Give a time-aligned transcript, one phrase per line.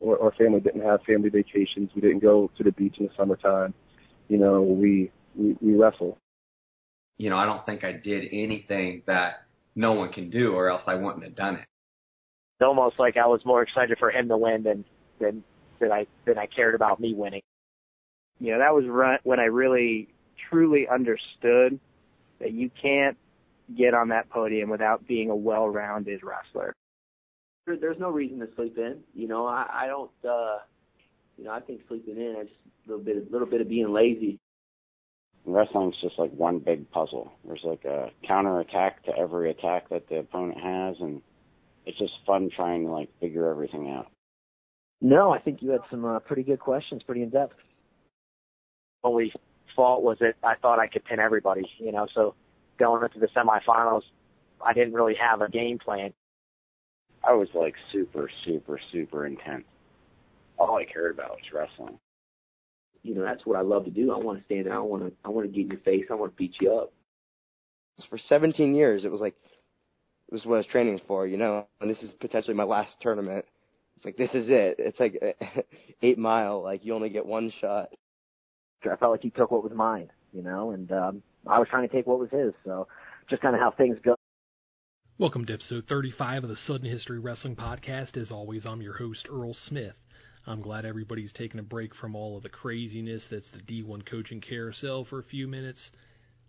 [0.00, 1.90] or, or family didn't have family vacations.
[1.94, 3.74] We didn't go to the beach in the summertime.
[4.28, 6.18] You know, we we, we wrestle.
[7.18, 9.44] You know, I don't think I did anything that
[9.74, 11.66] no one can do, or else I wouldn't have done it.
[12.58, 14.84] It's almost like I was more excited for him to win than
[15.20, 15.44] than
[15.78, 17.42] than I than I cared about me winning.
[18.38, 20.08] You know, that was when I really
[20.48, 21.78] truly understood
[22.38, 23.18] that you can't
[23.76, 26.74] get on that podium without being a well-rounded wrestler
[27.66, 28.98] there's no reason to sleep in.
[29.14, 30.10] You know, I, I don't.
[30.24, 30.58] uh
[31.38, 32.48] You know, I think sleeping in is
[32.86, 34.38] a little bit, a little bit of being lazy.
[35.46, 37.32] Wrestling's just like one big puzzle.
[37.46, 41.22] There's like a counter attack to every attack that the opponent has, and
[41.86, 44.08] it's just fun trying to like figure everything out.
[45.00, 47.54] No, I think you had some uh, pretty good questions, pretty in depth.
[49.02, 49.32] Only
[49.74, 52.06] fault was that I thought I could pin everybody, you know.
[52.14, 52.34] So
[52.78, 54.02] going into the semifinals,
[54.62, 56.12] I didn't really have a game plan.
[57.22, 59.64] I was like super, super, super intense.
[60.58, 61.98] All I cared about was wrestling.
[63.02, 64.12] You know, that's what I love to do.
[64.12, 64.74] I want to stand there.
[64.74, 66.04] I want to, I want to get in your face.
[66.10, 66.92] I want to beat you up.
[68.08, 69.34] For 17 years, it was like,
[70.30, 72.92] this is what I was training for, you know, and this is potentially my last
[73.00, 73.44] tournament.
[73.96, 74.76] It's like, this is it.
[74.78, 75.20] It's like
[76.02, 77.90] eight mile, like you only get one shot.
[78.84, 81.86] I felt like he took what was mine, you know, and um, I was trying
[81.86, 82.54] to take what was his.
[82.64, 82.86] So
[83.28, 84.16] just kind of how things go.
[85.20, 88.16] Welcome to episode 35 of the Sudden History Wrestling Podcast.
[88.16, 89.92] As always, I'm your host, Earl Smith.
[90.46, 94.40] I'm glad everybody's taking a break from all of the craziness that's the D1 coaching
[94.40, 95.78] carousel for a few minutes.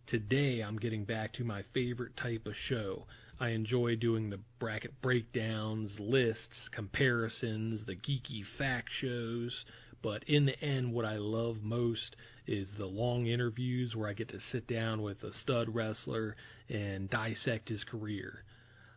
[0.08, 3.08] Today, I'm getting back to my favorite type of show.
[3.42, 9.66] I enjoy doing the bracket breakdowns, lists, comparisons, the geeky fact shows,
[10.02, 12.16] but in the end, what I love most
[12.48, 16.38] is the long interviews where I get to sit down with a stud wrestler
[16.70, 18.46] and dissect his career.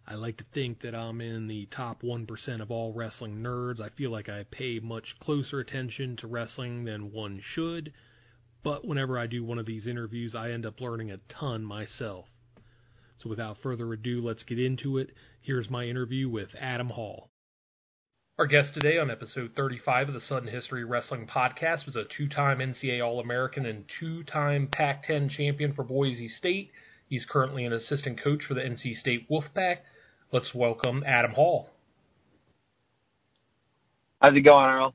[0.06, 3.80] I like to think that I'm in the top 1% of all wrestling nerds.
[3.80, 7.90] I feel like I pay much closer attention to wrestling than one should,
[8.62, 12.26] but whenever I do one of these interviews, I end up learning a ton myself.
[13.16, 15.10] So without further ado, let's get into it.
[15.40, 17.30] Here's my interview with Adam Hall.
[18.38, 22.28] Our guest today on episode 35 of the Sudden History Wrestling Podcast was a two
[22.28, 26.72] time NCAA All American and two time Pac 10 champion for Boise State.
[27.08, 29.78] He's currently an assistant coach for the NC State Wolfpack
[30.34, 31.70] let's welcome Adam Hall.
[34.20, 34.94] How's it going, Earl?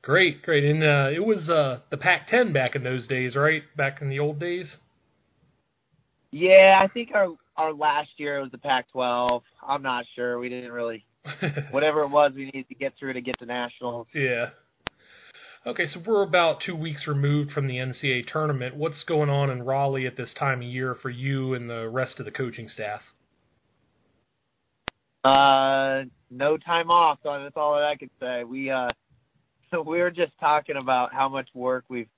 [0.00, 0.62] Great, great.
[0.62, 3.64] And uh, it was uh, the Pac-10 back in those days, right?
[3.76, 4.76] Back in the old days.
[6.30, 9.40] Yeah, I think our our last year was the Pac-12.
[9.66, 10.38] I'm not sure.
[10.38, 11.04] We didn't really.
[11.72, 14.06] whatever it was, we needed to get through to get to nationals.
[14.14, 14.50] Yeah.
[15.66, 18.76] Okay, so we're about two weeks removed from the NCAA tournament.
[18.76, 22.20] What's going on in Raleigh at this time of year for you and the rest
[22.20, 23.00] of the coaching staff?
[25.26, 27.18] Uh, no time off.
[27.24, 28.44] So that's all that I can say.
[28.44, 28.90] We uh,
[29.70, 32.08] so we were just talking about how much work we've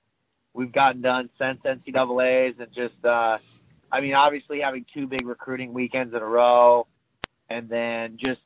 [0.53, 3.39] we've gotten done since NCAA's, and just uh,
[3.91, 6.85] I mean, obviously having two big recruiting weekends in a row,
[7.49, 8.41] and then just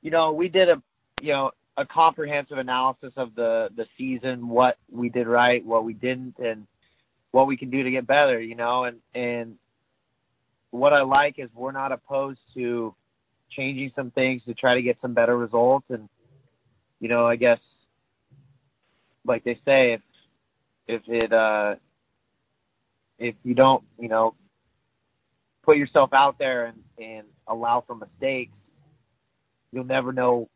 [0.00, 0.82] you know we did a
[1.20, 5.92] you know a comprehensive analysis of the the season, what we did right, what we
[5.92, 6.66] didn't, and
[7.30, 8.40] what we can do to get better.
[8.40, 9.58] You know, and and
[10.72, 12.96] what I like is we're not opposed to
[13.56, 15.86] changing some things to try to get some better results.
[15.90, 16.08] And
[17.00, 17.58] you know, I guess
[19.24, 20.00] like they say, if
[20.86, 21.76] if it uh
[23.18, 24.34] if you don't, you know,
[25.62, 28.52] put yourself out there and and allow for mistakes,
[29.72, 30.48] you'll never know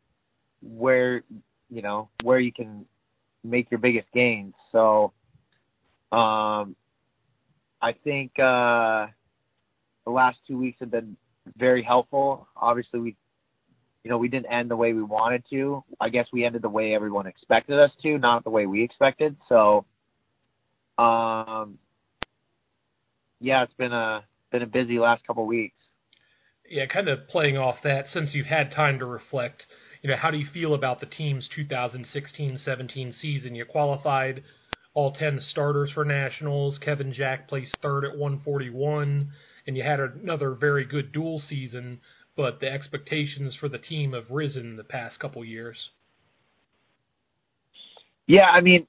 [0.61, 1.23] where
[1.69, 2.85] you know where you can
[3.43, 4.53] make your biggest gains.
[4.71, 5.13] So
[6.11, 6.75] um
[7.81, 9.07] I think uh
[10.05, 11.17] the last two weeks have been
[11.55, 12.47] very helpful.
[12.55, 13.15] Obviously, we,
[14.03, 15.83] you know, we didn't end the way we wanted to.
[15.99, 19.35] I guess we ended the way everyone expected us to, not the way we expected.
[19.49, 19.85] So,
[20.97, 21.77] um,
[23.39, 25.75] yeah, it's been a been a busy last couple of weeks.
[26.69, 29.63] Yeah, kind of playing off that, since you've had time to reflect,
[30.01, 33.55] you know, how do you feel about the team's 2016-17 season?
[33.55, 34.43] You qualified
[34.93, 36.77] all 10 starters for nationals.
[36.79, 39.31] Kevin Jack placed third at 141
[39.67, 41.99] and you had another very good dual season,
[42.35, 45.89] but the expectations for the team have risen the past couple years.
[48.25, 48.87] Yeah, I mean,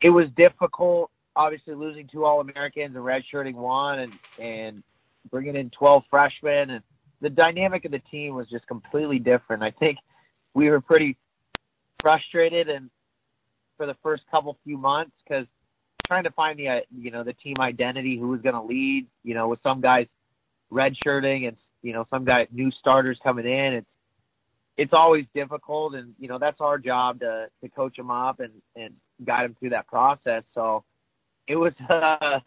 [0.00, 1.10] it was difficult.
[1.36, 4.82] Obviously, losing two All Americans and redshirting one, and and
[5.30, 6.82] bringing in twelve freshmen, and
[7.20, 9.62] the dynamic of the team was just completely different.
[9.62, 9.98] I think
[10.54, 11.16] we were pretty
[12.02, 12.90] frustrated and
[13.76, 15.46] for the first couple few months because
[16.12, 19.06] trying to find the uh, you know the team identity, who was going to lead.
[19.24, 20.06] You know, with some guys
[20.70, 23.74] redshirting and you know some guy new starters coming in.
[23.74, 23.86] It's
[24.76, 28.52] it's always difficult, and you know that's our job to to coach them up and
[28.76, 28.94] and
[29.24, 30.42] guide them through that process.
[30.54, 30.84] So
[31.48, 32.40] it was uh,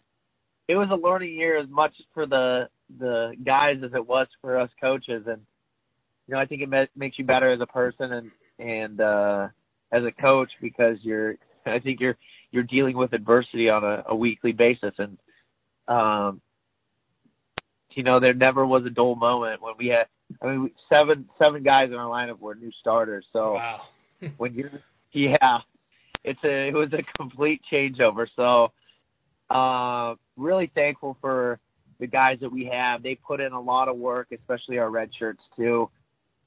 [0.68, 2.70] it was a learning year as much for the
[3.00, 5.42] the guys as it was for us coaches, and
[6.28, 9.48] you know I think it ma- makes you better as a person and and uh,
[9.92, 11.36] as a coach because you're
[11.66, 12.18] I think you're
[12.56, 15.18] you're dealing with adversity on a, a weekly basis, and
[15.88, 16.42] um,
[17.92, 20.08] you know there never was a dull moment when we had
[20.42, 23.82] I mean seven seven guys in our lineup were new starters, so wow.
[24.38, 24.72] when you're
[25.12, 25.60] yeah
[26.24, 28.28] it's a it was a complete changeover.
[28.36, 28.72] So
[29.54, 31.60] uh, really thankful for
[32.00, 33.04] the guys that we have.
[33.04, 35.90] They put in a lot of work, especially our red shirts too.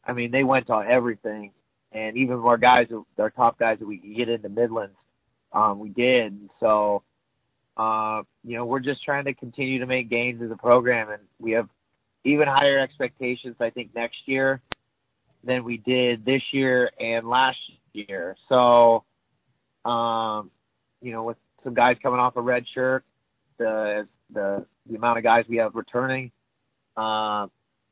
[0.04, 1.52] I mean, they went on everything,
[1.92, 2.88] and even our guys,
[3.18, 4.96] our top guys that we could get into Midlands,
[5.52, 6.48] um, we did.
[6.60, 7.02] So,
[7.76, 11.22] uh, you know, we're just trying to continue to make gains as a program, and
[11.38, 11.68] we have
[12.24, 13.56] even higher expectations.
[13.60, 14.60] I think next year
[15.44, 17.58] than we did this year and last
[17.92, 18.36] year.
[18.48, 19.04] So,
[19.84, 20.50] um,
[21.00, 23.04] you know, with some guys coming off a red shirt,
[23.58, 26.30] the the the amount of guys we have returning,
[26.96, 27.46] uh,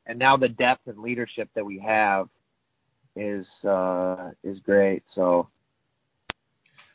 [0.05, 2.29] and now the depth and leadership that we have
[3.15, 5.03] is uh, is great.
[5.15, 5.49] So,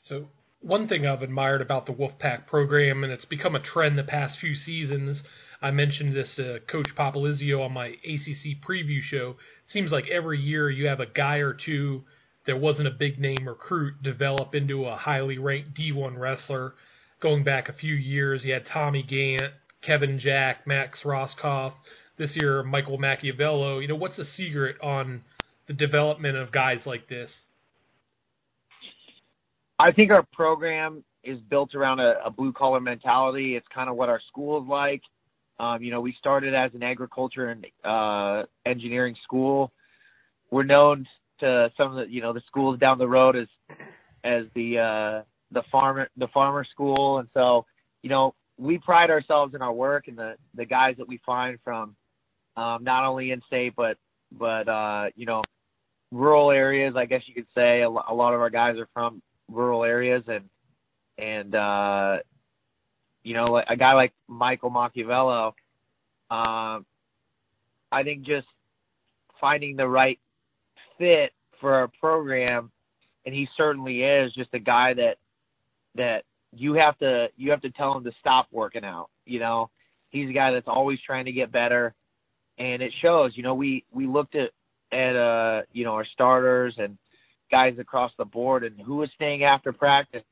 [0.03, 0.27] so
[0.63, 4.39] one thing I've admired about the Wolfpack program, and it's become a trend the past
[4.39, 5.21] few seasons.
[5.61, 9.37] I mentioned this to Coach Popolizio on my ACC preview show.
[9.67, 12.03] It seems like every year you have a guy or two
[12.47, 16.75] that wasn't a big name recruit develop into a highly ranked D1 wrestler.
[17.21, 19.51] Going back a few years, you had Tommy Gantt,
[19.83, 21.75] Kevin Jack, Max Rohskopf.
[22.19, 23.81] This year, Michael Macchiavello.
[23.81, 25.23] You know, what's the secret on
[25.67, 27.31] the development of guys like this?
[29.83, 33.57] I think our program is built around a, a blue collar mentality.
[33.57, 35.03] It's kind of what our school is like.
[35.59, 39.73] Um, you know, we started as an agriculture and uh, engineering school.
[40.53, 41.09] We're known
[41.41, 43.49] to some of the you know the schools down the road as
[44.23, 47.67] as the uh, the farmer the farmer school, and so
[48.03, 51.59] you know we pride ourselves in our work and the the guys that we find
[51.65, 51.97] from
[52.57, 53.97] um, not only in state but
[54.31, 55.43] but uh, you know
[56.13, 56.95] rural areas.
[56.97, 60.25] I guess you could say a, a lot of our guys are from rural areas
[60.27, 60.49] and
[61.19, 62.19] and uh,
[63.23, 65.53] you know a guy like Michael Macchiavello.
[66.31, 66.87] Um,
[67.91, 68.47] I think just
[69.41, 70.19] finding the right
[70.99, 72.71] fit for our program,
[73.27, 75.19] and he certainly is just a guy that
[75.95, 79.09] that you have to you have to tell him to stop working out.
[79.27, 79.71] You know,
[80.11, 81.95] he's a guy that's always trying to get better,
[82.59, 83.33] and it shows.
[83.37, 84.51] You know, we we looked at
[84.93, 86.99] at uh you know our starters and
[87.53, 90.25] guys across the board, and who was staying after practice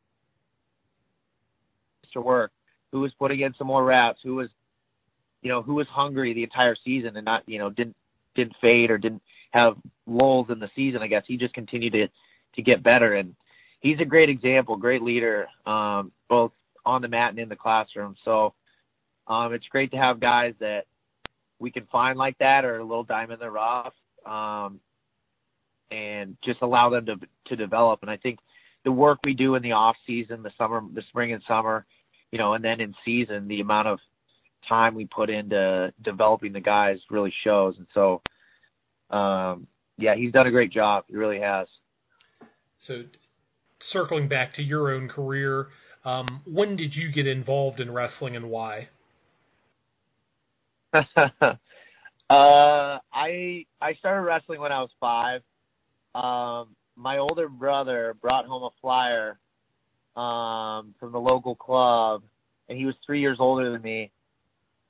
[2.13, 2.51] to work,
[2.91, 4.49] who was putting in some more reps, who was
[5.43, 7.97] you know who was hungry the entire season and not you know didn't
[8.35, 9.77] didn't fade or didn't have
[10.07, 11.03] lulls in the season.
[11.03, 12.09] I guess he just continued to
[12.57, 13.37] to get better, and
[13.81, 16.53] he's a great example, great leader, um, both
[16.85, 18.17] on the mat and in the classroom.
[18.25, 18.55] So
[19.27, 20.87] um, it's great to have guys that
[21.59, 23.93] we can find like that or a little diamond in the rough,
[24.25, 24.81] um,
[25.91, 27.17] and just allow them to
[27.47, 28.01] to develop.
[28.03, 28.39] And I think
[28.85, 31.85] the work we do in the off season, the summer, the spring and summer,
[32.31, 33.99] you know, and then in season, the amount of
[34.69, 37.75] time we put into developing the guys really shows.
[37.79, 38.23] And so
[39.11, 39.67] um,
[39.99, 41.05] yeah, he's done a great job.
[41.09, 41.69] He really has.
[42.79, 43.03] So,
[43.93, 45.69] circling back to your own career,
[46.05, 48.89] um, when did you get involved in wrestling and why?
[50.95, 51.05] uh,
[52.31, 55.43] I I started wrestling when I was five.
[56.15, 59.39] Um, my older brother brought home a flyer
[60.17, 62.23] um, from the local club,
[62.69, 64.11] and he was three years older than me.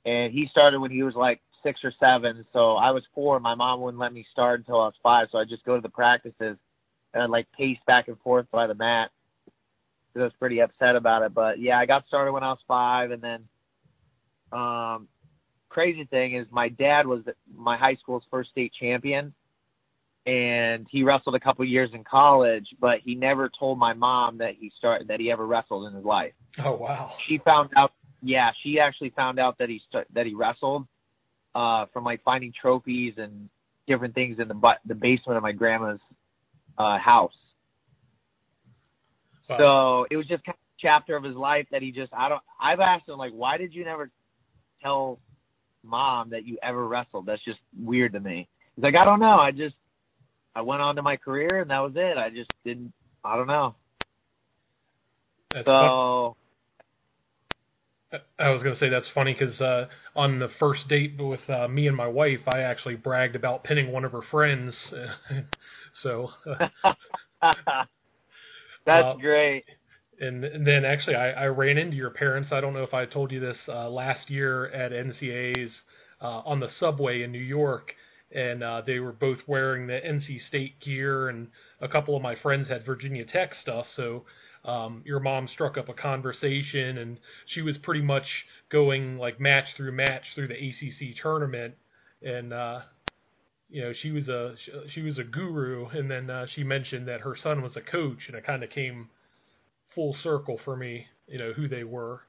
[0.04, 2.44] And he started when he was like six or seven.
[2.52, 3.38] So I was four.
[3.40, 5.28] My mom wouldn't let me start until I was five.
[5.30, 6.56] So I'd just go to the practices
[7.12, 9.10] and I'd like pace back and forth by the mat.
[10.16, 11.34] I was pretty upset about it.
[11.34, 13.10] But yeah, I got started when I was five.
[13.10, 13.48] And then,
[14.52, 15.08] um,
[15.68, 17.22] crazy thing is my dad was
[17.54, 19.34] my high school's first state champion.
[20.26, 24.54] And he wrestled a couple years in college, but he never told my mom that
[24.58, 26.32] he started that he ever wrestled in his life.
[26.62, 27.12] Oh wow!
[27.26, 27.92] She found out.
[28.22, 30.86] Yeah, she actually found out that he st- that he wrestled,
[31.54, 33.48] uh, from like finding trophies and
[33.86, 36.00] different things in the but the basement of my grandma's
[36.78, 37.32] uh, house.
[39.48, 39.58] Wow.
[39.58, 42.28] So it was just kind of a chapter of his life that he just I
[42.28, 44.10] don't I've asked him like why did you never
[44.82, 45.18] tell
[45.82, 47.26] mom that you ever wrestled?
[47.26, 48.48] That's just weird to me.
[48.76, 49.38] He's like I don't know.
[49.38, 49.74] I just
[50.54, 52.16] I went on to my career and that was it.
[52.16, 52.92] I just didn't
[53.24, 53.74] I don't know.
[55.52, 56.36] That's so
[58.38, 61.68] I was going to say that's funny because uh, on the first date with uh,
[61.68, 64.74] me and my wife, I actually bragged about pinning one of her friends.
[66.02, 66.30] so
[67.42, 67.84] uh,
[68.84, 69.64] that's great.
[70.20, 72.50] And, and then actually, I, I ran into your parents.
[72.52, 75.72] I don't know if I told you this uh, last year at NCA's
[76.20, 77.94] uh, on the subway in New York,
[78.32, 81.48] and uh, they were both wearing the NC State gear, and
[81.80, 83.86] a couple of my friends had Virginia Tech stuff.
[83.96, 84.24] So
[84.64, 88.26] um, your mom struck up a conversation, and she was pretty much
[88.70, 91.74] going like match through match through the ACC tournament,
[92.22, 92.80] and uh,
[93.70, 94.54] you know she was a
[94.94, 98.18] she was a guru, and then uh, she mentioned that her son was a coach,
[98.28, 99.08] and it kind of came
[99.94, 102.20] full circle for me, you know who they were.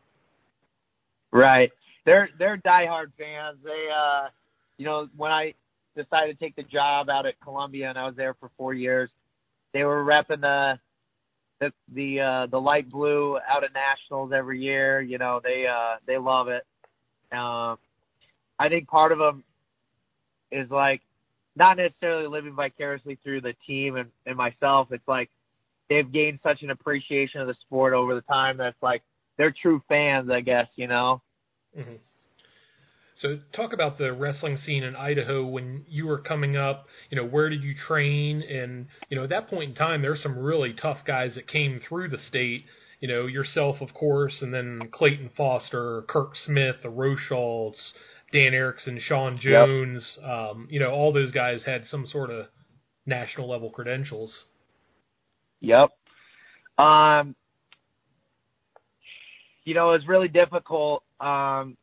[1.32, 1.72] Right,
[2.06, 3.58] they're they're diehard fans.
[3.64, 4.30] They, uh,
[4.78, 5.54] you know, when I
[5.96, 9.10] decided to take the job out at Columbia, and I was there for four years,
[9.74, 10.80] they were repping the
[11.60, 15.02] the the uh, the light blue out at nationals every year.
[15.02, 16.66] You know, they uh, they love it.
[17.32, 17.78] Um,
[18.60, 19.44] I think part of them
[20.52, 21.02] is like
[21.56, 24.90] not necessarily living vicariously through the team and, and myself.
[24.92, 25.30] It's like
[25.90, 29.04] they've gained such an appreciation of the sport over the time that's like
[29.38, 30.68] they're true fans, I guess.
[30.76, 31.22] You know.
[31.78, 31.96] Mm-hmm.
[33.22, 36.88] So talk about the wrestling scene in Idaho when you were coming up.
[37.12, 38.42] You know, where did you train?
[38.42, 41.82] And you know, at that point in time, there's some really tough guys that came
[41.88, 42.66] through the state.
[43.00, 47.94] You know, yourself, of course, and then Clayton Foster, Kirk Smith, the Rochalds,
[48.32, 50.18] Dan Erickson, Sean Jones.
[50.20, 50.30] Yep.
[50.30, 52.48] Um, you know, all those guys had some sort of
[53.06, 54.34] national level credentials.
[55.60, 55.92] Yep.
[56.78, 57.36] Um,
[59.64, 61.04] you know, it was really difficult.
[61.20, 61.78] Um,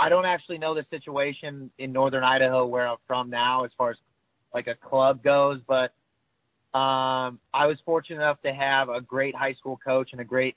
[0.00, 3.90] I don't actually know the situation in northern Idaho where I'm from now as far
[3.90, 3.98] as
[4.54, 5.92] like a club goes, but
[6.76, 10.56] um, I was fortunate enough to have a great high school coach and a great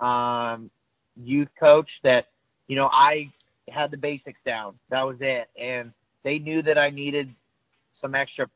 [0.00, 0.70] um,
[1.16, 2.26] youth coach that,
[2.68, 3.32] you know, I
[3.70, 4.74] had the basics down.
[4.90, 5.48] That was it.
[5.58, 7.34] And they knew that I needed
[8.02, 8.50] some extra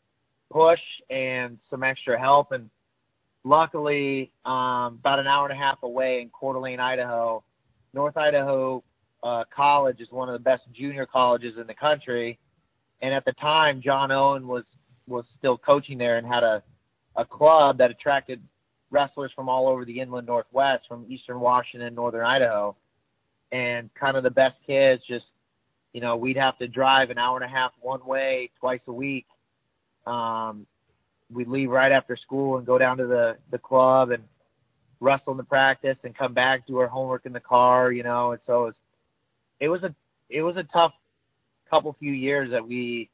[0.50, 2.52] push and some extra help.
[2.52, 2.68] And
[3.44, 7.42] luckily, um, about an hour and a half away in Coeur d'Alene, Idaho,
[7.94, 8.84] North Idaho
[9.22, 12.38] uh, college is one of the best junior colleges in the country.
[13.00, 14.64] And at the time, John Owen was
[15.06, 16.62] was still coaching there and had a
[17.16, 18.40] a club that attracted
[18.90, 22.76] wrestlers from all over the inland northwest, from eastern Washington, northern Idaho,
[23.50, 25.02] and kind of the best kids.
[25.08, 25.26] Just
[25.92, 28.92] you know, we'd have to drive an hour and a half one way twice a
[28.92, 29.26] week.
[30.06, 30.66] Um,
[31.30, 34.22] we'd leave right after school and go down to the the club and
[35.00, 38.32] wrestle in the practice and come back do our homework in the car, you know.
[38.32, 38.77] And so it's
[39.60, 39.94] it was a
[40.28, 40.92] it was a tough
[41.70, 43.10] couple few years that we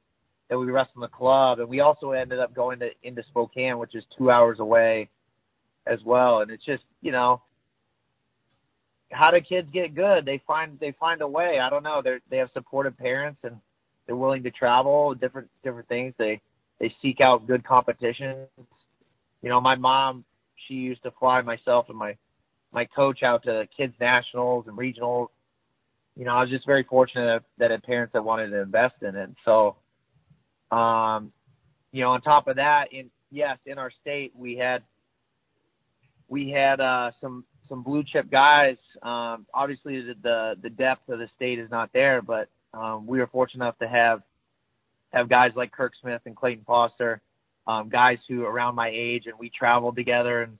[0.48, 3.78] that we wrestled in the club, and we also ended up going to into Spokane,
[3.78, 5.08] which is two hours away
[5.86, 6.40] as well.
[6.40, 7.42] And it's just you know
[9.10, 10.24] how do kids get good?
[10.24, 11.58] They find they find a way.
[11.60, 12.02] I don't know.
[12.02, 13.56] They they have supportive parents and
[14.06, 16.14] they're willing to travel different different things.
[16.18, 16.40] They
[16.80, 18.48] they seek out good competitions.
[19.42, 20.24] You know, my mom
[20.66, 22.16] she used to fly myself and my
[22.72, 25.28] my coach out to kids nationals and regionals
[26.16, 28.94] you know, I was just very fortunate that, that had parents that wanted to invest
[29.02, 29.30] in it.
[29.44, 29.76] So,
[30.70, 31.32] um,
[31.92, 34.82] you know, on top of that, in yes, in our state we had
[36.28, 38.76] we had uh, some some blue chip guys.
[39.02, 43.18] Um, obviously, the, the the depth of the state is not there, but um, we
[43.18, 44.22] were fortunate enough to have
[45.12, 47.20] have guys like Kirk Smith and Clayton Foster,
[47.66, 50.42] um, guys who around my age, and we traveled together.
[50.42, 50.58] And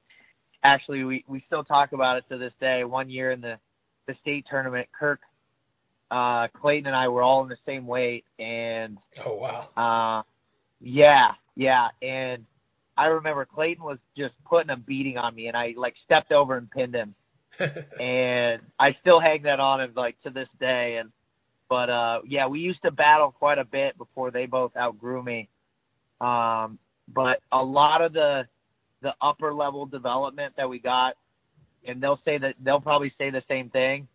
[0.63, 2.85] actually, we we still talk about it to this day.
[2.85, 3.59] One year in the
[4.07, 5.21] the state tournament, Kirk
[6.11, 10.23] uh, Clayton and I were all in the same weight, and oh wow, uh,
[10.81, 12.45] yeah, yeah, and
[12.97, 16.57] I remember Clayton was just putting a beating on me, and I like stepped over
[16.57, 17.15] and pinned him,
[17.59, 21.11] and I still hang that on him like to this day, and
[21.69, 25.49] but uh, yeah, we used to battle quite a bit before they both outgrew me,
[26.21, 26.79] um,
[27.13, 28.47] but a lot of the
[29.03, 31.15] the upper level development that we got,
[31.87, 34.07] and they'll say that they'll probably say the same thing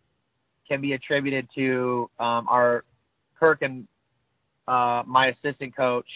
[0.70, 2.84] can be attributed to um, our
[3.38, 3.88] Kirk and
[4.68, 6.08] uh, my assistant coach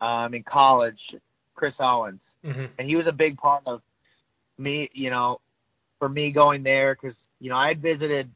[0.00, 0.98] um, in college,
[1.54, 2.66] Chris Owens, mm-hmm.
[2.78, 3.80] and he was a big part of
[4.58, 4.90] me.
[4.92, 5.40] You know,
[5.98, 8.30] for me going there because you know I had visited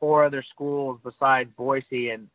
[0.00, 2.28] four other schools besides Boise, and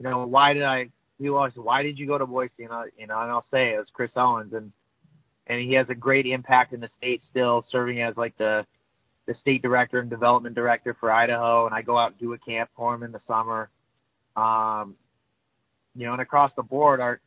[0.00, 0.88] you know why did I?
[1.20, 2.50] He always why did you go to Boise?
[2.64, 4.72] And I, you know, and I'll say it was Chris Owens, and
[5.46, 8.66] and he has a great impact in the state still, serving as like the
[9.26, 12.38] the state director and development director for Idaho, and I go out and do a
[12.38, 13.70] camp for him in the summer.
[14.36, 14.96] Um,
[15.94, 17.20] you know, and across the board, our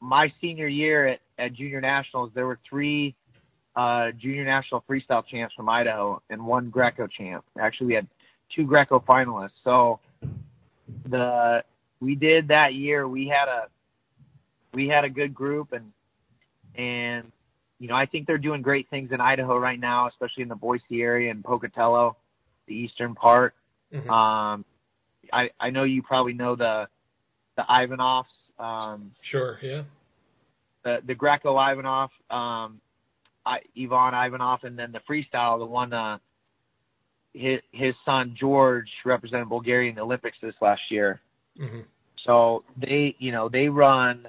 [0.00, 3.14] my senior year at, at junior nationals, there were three
[3.74, 7.44] uh, junior national freestyle champs from Idaho and one Greco champ.
[7.58, 8.06] Actually, we had
[8.54, 9.50] two Greco finalists.
[9.64, 10.00] So
[11.08, 11.64] the
[12.00, 13.08] we did that year.
[13.08, 13.68] We had a
[14.72, 15.92] we had a good group and
[16.74, 17.32] and
[17.78, 20.54] you know I think they're doing great things in Idaho right now, especially in the
[20.56, 22.16] Boise area and Pocatello,
[22.66, 23.54] the eastern part.
[23.92, 24.08] Mhm.
[24.08, 24.64] Um,
[25.32, 26.88] I I know you probably know the
[27.56, 28.28] the Ivanovs,
[28.58, 29.58] um, Sure.
[29.62, 29.82] Yeah.
[30.82, 32.80] the the Greco Ivanov, um,
[33.46, 36.18] I, Ivan Ivanov, and then the freestyle, the one uh,
[37.32, 41.20] his his son George represented Bulgaria in the Olympics this last year.
[41.56, 41.80] hmm
[42.24, 44.26] So they, you know, they run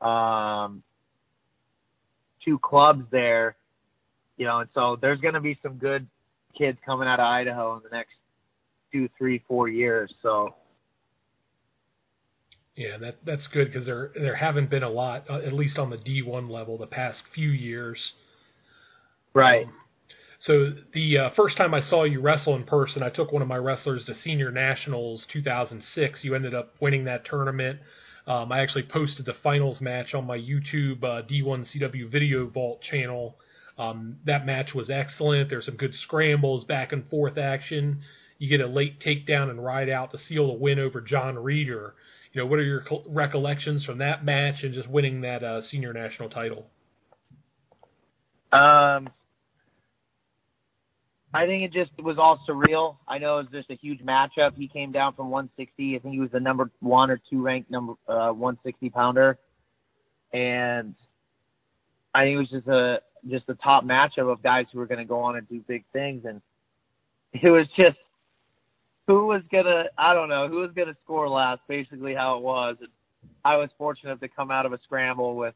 [0.00, 0.82] um,
[2.46, 3.56] two clubs there,
[4.36, 6.06] you know, and so there's going to be some good
[6.56, 8.12] kids coming out of Idaho in the next
[8.92, 10.12] two, three, four years.
[10.22, 10.54] So
[12.76, 15.90] Yeah, that that's good because there there haven't been a lot, uh, at least on
[15.90, 18.12] the D1 level, the past few years.
[19.34, 19.72] right, Um,
[20.38, 23.48] so the uh, first time I saw you wrestle in person, I took one of
[23.48, 26.20] my wrestlers to Senior Nationals 2006.
[26.22, 27.80] You ended up winning that tournament.
[28.26, 32.82] Um, I actually posted the finals match on my YouTube uh, D1 CW Video Vault
[32.82, 33.36] channel.
[33.78, 35.48] Um, that match was excellent.
[35.48, 38.00] There's some good scrambles, back and forth action.
[38.38, 41.94] You get a late takedown and ride out to seal the win over Jon Reader.
[42.32, 45.62] You know, what are your col- recollections from that match and just winning that uh,
[45.62, 46.66] senior national title?
[48.52, 49.08] Um,
[51.36, 52.96] I think it just was all surreal.
[53.06, 54.56] I know it was just a huge matchup.
[54.56, 55.94] He came down from 160.
[55.94, 59.38] I think he was the number one or two ranked number uh, 160 pounder,
[60.32, 60.94] and
[62.14, 64.98] I think it was just a just a top matchup of guys who were going
[64.98, 66.24] to go on and do big things.
[66.24, 66.40] And
[67.34, 67.98] it was just
[69.06, 71.60] who was gonna I don't know who was gonna score last.
[71.68, 72.76] Basically, how it was.
[72.80, 72.88] And
[73.44, 75.54] I was fortunate to come out of a scramble with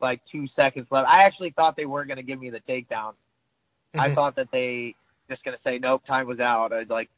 [0.00, 1.08] like two seconds left.
[1.08, 3.14] I actually thought they weren't going to give me the takedown.
[3.94, 4.14] I Mhm.
[4.14, 4.94] thought that they
[5.28, 6.72] just going to say nope, time was out.
[6.72, 7.10] I was like,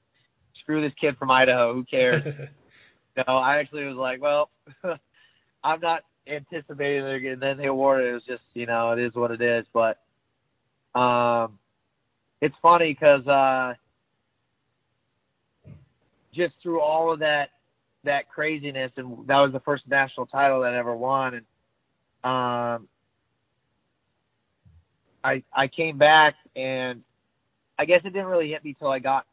[0.61, 1.75] screw this kid from Idaho.
[1.75, 2.23] Who cares?
[3.17, 4.51] no, I actually was like, well,
[5.65, 7.25] I'm not anticipating it.
[7.25, 8.11] And then they awarded it.
[8.11, 9.67] It was just, you know, it is what it is.
[9.73, 9.99] But
[10.99, 11.59] um,
[12.41, 13.75] it's funny because uh,
[16.35, 17.51] just through all of that
[18.05, 21.47] that craziness, and that was the first national title that I ever won, and
[22.25, 22.89] um,
[25.23, 27.03] I I came back and
[27.79, 29.27] I guess it didn't really hit me till I got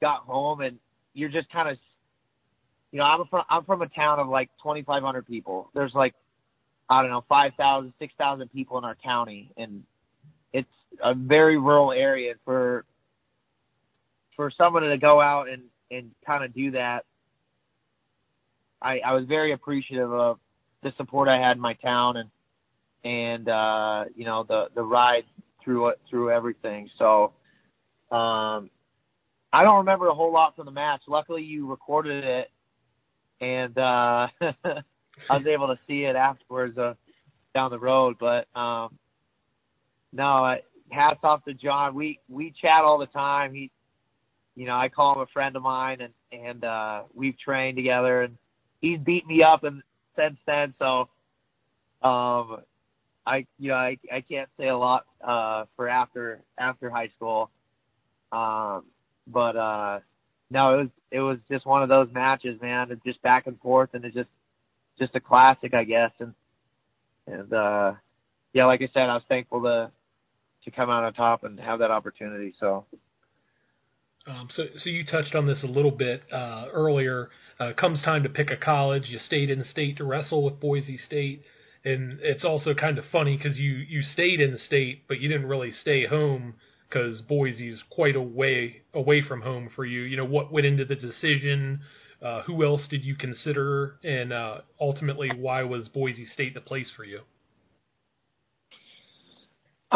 [0.00, 0.78] got home and
[1.14, 1.78] you're just kind of
[2.92, 5.70] you know I'm from I'm from a town of like 2500 people.
[5.74, 6.14] There's like
[6.88, 9.82] I don't know 5,000 6,000 people in our county and
[10.52, 10.68] it's
[11.02, 12.84] a very rural area for
[14.36, 17.04] for someone to go out and and kind of do that
[18.80, 20.38] I I was very appreciative of
[20.82, 22.30] the support I had in my town and
[23.04, 25.24] and uh, you know the the ride
[25.64, 26.88] through through everything.
[26.98, 27.32] So
[28.10, 28.70] um,
[29.52, 31.02] I don't remember a whole lot from the match.
[31.06, 32.50] Luckily, you recorded it,
[33.40, 36.94] and uh, I was able to see it afterwards uh,
[37.54, 38.16] down the road.
[38.18, 38.98] But um,
[40.12, 41.94] no, I, hats off to John.
[41.94, 43.54] We we chat all the time.
[43.54, 43.70] He,
[44.54, 48.22] you know, I call him a friend of mine, and and uh, we've trained together,
[48.22, 48.36] and
[48.80, 49.82] he's beat me up and
[50.16, 50.74] since then.
[50.78, 51.08] So
[52.02, 52.58] um,
[53.28, 57.50] I you know I I can't say a lot uh for after after high school.
[58.32, 58.84] Um
[59.26, 60.00] but uh
[60.50, 62.90] no, it was it was just one of those matches, man.
[62.90, 64.30] It's just back and forth and it's just
[64.98, 66.34] just a classic I guess and
[67.26, 67.92] and uh
[68.54, 69.90] yeah, like I said, I was thankful to
[70.64, 72.54] to come out on top and have that opportunity.
[72.58, 72.86] So
[74.26, 77.30] Um, so, so you touched on this a little bit uh, earlier.
[77.60, 79.04] Uh, comes time to pick a college.
[79.08, 81.42] You stayed in state to wrestle with Boise State,
[81.84, 85.28] and it's also kind of funny because you you stayed in the state, but you
[85.28, 86.54] didn't really stay home
[86.88, 90.02] because Boise's quite a way away from home for you.
[90.02, 91.80] You know what went into the decision?
[92.20, 96.90] Uh, who else did you consider, and uh, ultimately, why was Boise State the place
[96.96, 97.20] for you?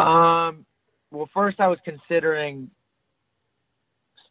[0.01, 0.65] Um,
[1.11, 2.71] well, first I was considering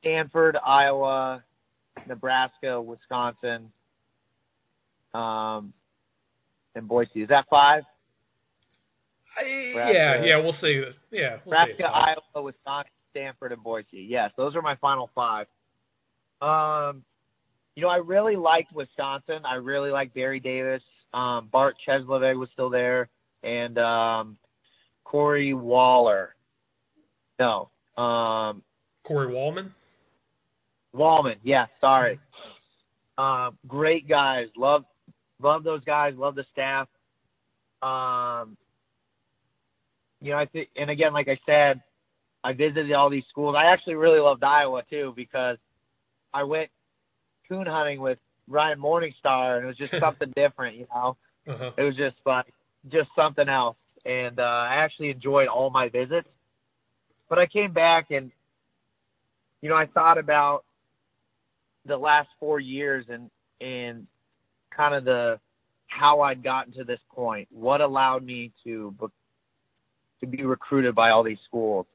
[0.00, 1.44] Stanford, Iowa,
[2.08, 3.70] Nebraska, Wisconsin,
[5.12, 5.74] um,
[6.74, 7.22] and Boise.
[7.22, 7.82] Is that five?
[9.38, 10.82] I, Nebraska- yeah, yeah, we'll see.
[11.10, 12.16] Yeah, we'll Nebraska, fine.
[12.34, 13.86] Iowa, Wisconsin, Stanford, and Boise.
[13.92, 15.46] Yes, those are my final five.
[16.40, 17.02] Um,
[17.74, 19.40] you know, I really liked Wisconsin.
[19.46, 20.82] I really liked Barry Davis.
[21.14, 23.08] Um, Bart Chelesvig was still there,
[23.42, 24.36] and um,
[25.04, 26.34] Corey Waller.
[27.38, 27.70] No,
[28.02, 28.62] um,
[29.04, 29.70] Corey Wallman.
[30.94, 31.36] Wallman.
[31.42, 32.18] Yeah, sorry.
[33.18, 34.48] Um, great guys.
[34.56, 34.84] Love,
[35.42, 36.14] love those guys.
[36.16, 36.88] Love the staff.
[37.82, 38.56] Um,
[40.20, 41.82] you know, I think, and again, like I said,
[42.44, 43.56] I visited all these schools.
[43.58, 45.58] I actually really loved Iowa too because
[46.32, 46.70] I went
[47.48, 51.16] coon hunting with Ryan Morningstar, and it was just something different, you know.
[51.46, 51.72] Uh-huh.
[51.76, 52.46] It was just like
[52.88, 56.28] just something else, and uh, I actually enjoyed all my visits.
[57.28, 58.30] But I came back and,
[59.62, 60.64] you know, I thought about
[61.86, 64.06] the last four years and and
[64.76, 65.38] kind of the
[65.86, 68.94] how I'd gotten to this point, what allowed me to
[70.20, 71.86] to be recruited by all these schools.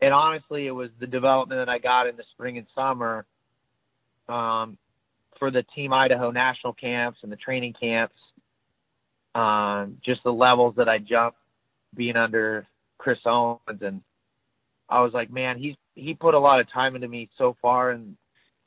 [0.00, 3.26] And honestly, it was the development that I got in the spring and summer
[4.28, 4.78] um,
[5.38, 8.14] for the Team Idaho national camps and the training camps.
[9.34, 11.38] Um, just the levels that I jumped
[11.94, 12.66] being under
[12.98, 14.02] Chris Owens, and
[14.88, 17.90] I was like, man, he's he put a lot of time into me so far,
[17.90, 18.16] and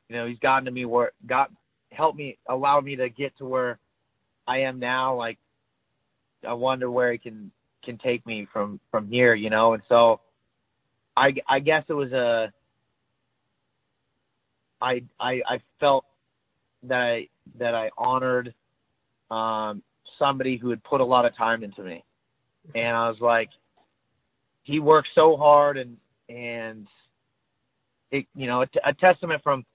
[0.08, 1.52] you know, he's gotten to me where got
[1.94, 3.80] helped me, allowed me to get to where
[4.48, 5.16] I am now.
[5.16, 5.38] Like,
[6.48, 7.52] I wonder where he can
[7.84, 9.74] can take me from from here, you know.
[9.74, 10.20] And so,
[11.16, 12.52] I I guess it was a
[14.82, 16.06] I I I felt
[16.84, 17.28] that I
[17.58, 18.54] that I honored
[19.32, 19.82] um
[20.20, 22.04] somebody who had put a lot of time into me.
[22.76, 23.50] And I was like
[24.64, 25.98] he worked so hard and
[26.30, 26.88] and
[28.12, 29.66] it you know a, t- a testament from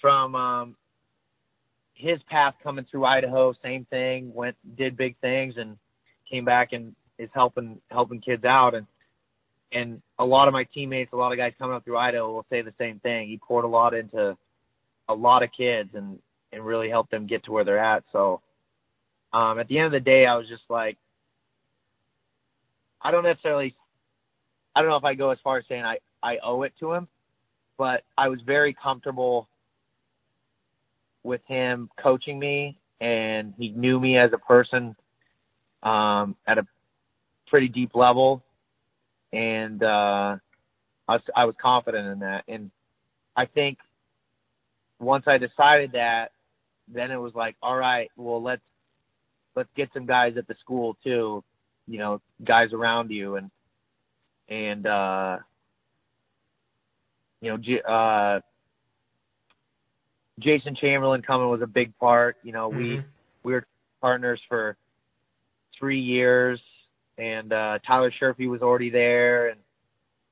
[0.00, 0.76] from um
[1.98, 5.76] his path coming through Idaho, same thing, went did big things and
[6.30, 8.86] came back and is helping helping kids out and
[9.72, 12.46] and a lot of my teammates, a lot of guys coming up through Idaho will
[12.48, 13.28] say the same thing.
[13.28, 14.36] He poured a lot into
[15.08, 16.20] a lot of kids and
[16.52, 18.04] and really helped them get to where they're at.
[18.12, 18.40] So
[19.32, 20.96] um at the end of the day I was just like
[23.02, 23.74] I don't necessarily
[24.74, 26.92] I don't know if I go as far as saying I I owe it to
[26.92, 27.08] him,
[27.76, 29.48] but I was very comfortable
[31.28, 34.96] with him coaching me and he knew me as a person
[35.82, 36.66] um at a
[37.46, 38.42] pretty deep level.
[39.32, 40.36] And uh
[41.06, 42.44] I was I was confident in that.
[42.48, 42.70] And
[43.36, 43.78] I think
[44.98, 46.32] once I decided that
[46.88, 48.62] then it was like all right well let's
[49.54, 51.44] let's get some guys at the school too
[51.86, 53.36] you know guys around you.
[53.36, 53.50] And
[54.48, 55.36] and uh
[57.42, 58.40] you know uh
[60.38, 62.36] Jason Chamberlain coming was a big part.
[62.42, 62.78] You know, mm-hmm.
[62.78, 63.04] we
[63.42, 63.66] we were
[64.00, 64.76] partners for
[65.78, 66.60] three years,
[67.16, 69.60] and uh, Tyler Sherfy was already there, and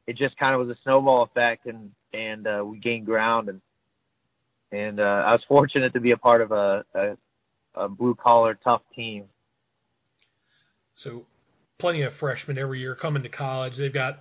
[0.07, 3.61] it just kind of was a snowball effect, and and uh, we gained ground, and
[4.73, 7.16] and uh, I was fortunate to be a part of a, a,
[7.75, 9.25] a blue collar tough team.
[10.97, 11.25] So,
[11.79, 13.77] plenty of freshmen every year coming to college.
[13.77, 14.21] They've got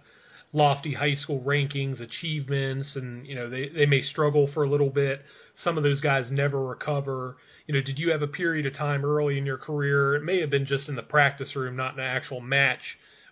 [0.56, 4.90] lofty high school rankings, achievements, and you know they they may struggle for a little
[4.90, 5.22] bit.
[5.64, 7.36] Some of those guys never recover.
[7.68, 10.16] You know, did you have a period of time early in your career?
[10.16, 12.80] It may have been just in the practice room, not an actual match,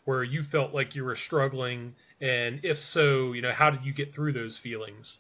[0.06, 1.96] where you felt like you were struggling.
[2.20, 5.14] And if so, you know, how did you get through those feelings?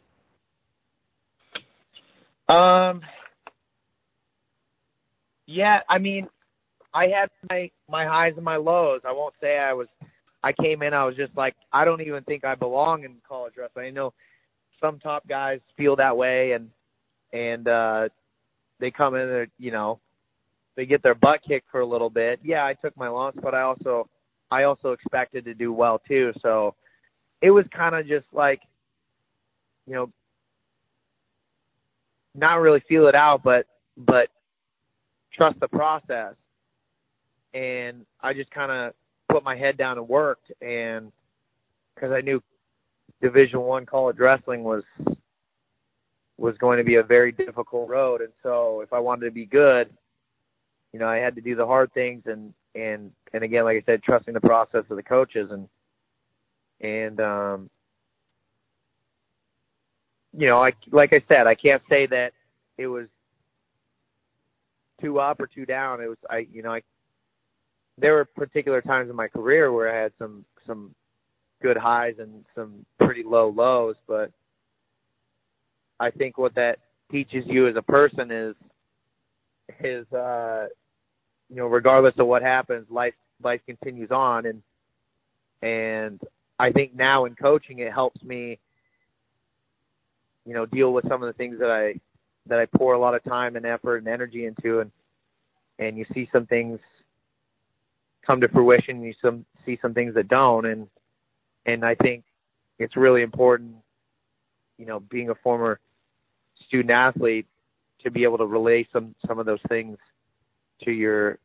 [2.49, 3.01] Um.
[5.45, 6.27] Yeah, I mean,
[6.93, 9.01] I had my my highs and my lows.
[9.05, 9.87] I won't say I was
[10.43, 13.53] I came in, I was just like, I don't even think I belong in college
[13.57, 13.87] wrestling.
[13.87, 14.13] I know
[14.81, 16.69] some top guys feel that way, and
[17.31, 18.09] and uh,
[18.79, 19.99] they come in, and you know,
[20.75, 22.39] they get their butt kicked for a little bit.
[22.43, 24.09] Yeah, I took my lumps, but I also
[24.51, 26.33] I also expected to do well too.
[26.41, 26.75] So
[27.41, 28.61] it was kind of just like,
[29.87, 30.11] you know,
[32.35, 34.29] not really feel it out, but but
[35.31, 36.35] trust the process.
[37.53, 38.93] And I just kind of
[39.33, 41.11] put my head down and worked, and
[41.95, 42.41] because I knew
[43.21, 44.83] Division One college wrestling was
[46.37, 49.45] was going to be a very difficult road, and so if I wanted to be
[49.45, 49.89] good,
[50.91, 53.83] you know, I had to do the hard things, and and and again, like I
[53.85, 55.67] said, trusting the process of the coaches, and
[56.81, 57.69] and um,
[60.37, 62.33] you know, I like I said, I can't say that
[62.77, 63.07] it was
[65.01, 66.01] two up or two down.
[66.01, 66.81] It was I, you know, I
[67.97, 70.95] there were particular times in my career where I had some some
[71.61, 74.31] good highs and some pretty low lows, but
[75.99, 76.79] I think what that
[77.11, 78.55] teaches you as a person is
[79.79, 80.67] is uh
[81.49, 84.45] you know regardless of what happens life life continues on.
[84.45, 84.61] And
[85.61, 86.21] and
[86.59, 88.59] I think now in coaching it helps me
[90.45, 91.99] you know deal with some of the things that I
[92.47, 94.79] that I pour a lot of time and effort and energy into.
[94.79, 94.91] And
[95.79, 96.79] and you see some things
[98.25, 98.97] come to fruition.
[98.97, 100.87] and You some see some things that don't, and
[101.65, 102.23] and I think
[102.79, 103.75] it's really important,
[104.77, 105.79] you know, being a former
[106.67, 107.45] student athlete,
[108.03, 109.97] to be able to relay some some of those things
[110.83, 111.37] to your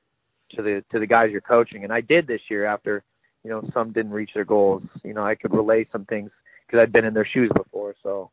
[0.51, 1.85] to the to the guys you're coaching.
[1.85, 3.03] And I did this year after
[3.45, 4.85] you know some didn't reach their goals.
[5.05, 6.31] You know, I could relay some things
[6.67, 7.95] because I'd been in their shoes before.
[8.03, 8.31] So.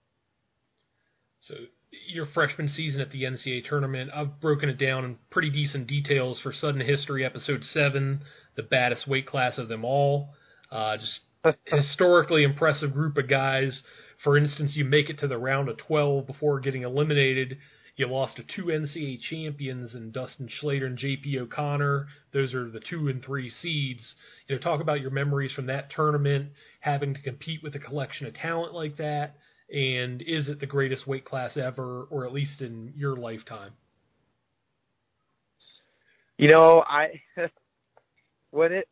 [1.42, 1.54] So
[2.08, 6.40] your freshman season at the NCAA tournament, I've broken it down in pretty decent details
[6.42, 8.22] for Sudden History, episode seven,
[8.56, 10.30] the baddest weight class of them all.
[10.72, 11.20] Uh, just
[11.66, 13.82] historically impressive group of guys.
[14.24, 17.58] For instance, you make it to the round of 12 before getting eliminated.
[17.98, 22.08] You lost to two NCAA champions in Dustin Schlatter and JP O'Connor.
[22.34, 24.16] Those are the two and three seeds.
[24.48, 26.50] You know, talk about your memories from that tournament,
[26.82, 29.36] having to compete with a collection of talent like that,
[29.70, 33.72] and is it the greatest weight class ever, or at least in your lifetime?
[36.38, 37.22] You know, I
[38.52, 38.88] when it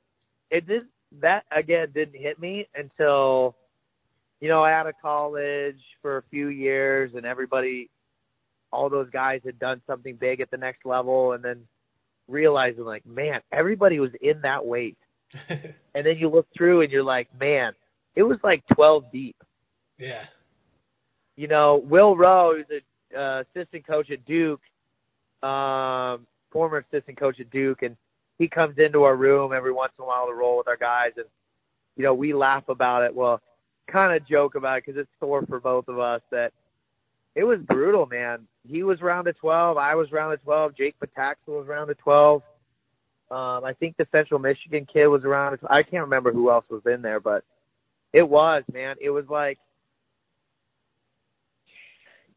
[0.50, 0.84] it did
[1.22, 3.56] that again didn't hit me until
[4.40, 7.90] you know out of college for a few years and everybody
[8.72, 11.62] all those guys had done something big at the next level and then
[12.28, 14.98] realizing like man everybody was in that weight.
[15.96, 17.74] And then you look through and you're like man
[18.16, 19.36] it was like 12 deep.
[20.00, 20.24] Yeah
[21.36, 22.82] you know will rowe who's
[23.14, 24.62] a uh, assistant coach at duke
[25.44, 27.96] um former assistant coach at duke and
[28.40, 31.12] he comes into our room every once in a while to roll with our guys,
[31.18, 31.26] and
[31.96, 33.14] you know we laugh about it.
[33.14, 33.42] Well,
[33.88, 36.52] kind of joke about it because it's sore for both of us that
[37.36, 38.48] it was brutal, man.
[38.68, 39.78] He was round of 12.
[39.78, 40.78] I was round of 12.
[40.78, 42.42] Jake Pataxa was round of 12.
[43.32, 45.58] Um, I think the Central Michigan kid was around.
[45.70, 47.44] I can't remember who else was in there, but
[48.14, 48.96] it was, man.
[49.02, 49.58] It was like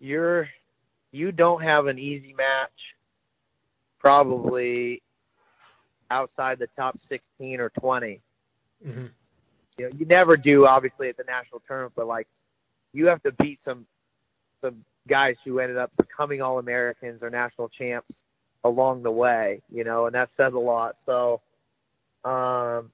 [0.01, 0.49] you're
[1.13, 2.71] you don't have an easy match
[3.99, 5.03] probably
[6.11, 8.21] outside the top 16 or 20.
[8.87, 9.07] Mm-hmm.
[9.79, 12.27] You know, you never do obviously at the national tournament, but like
[12.93, 13.87] you have to beat some
[14.63, 18.09] some guys who ended up becoming all Americans or national champs
[18.65, 20.97] along the way, you know, and that says a lot.
[21.05, 21.41] So
[22.25, 22.91] um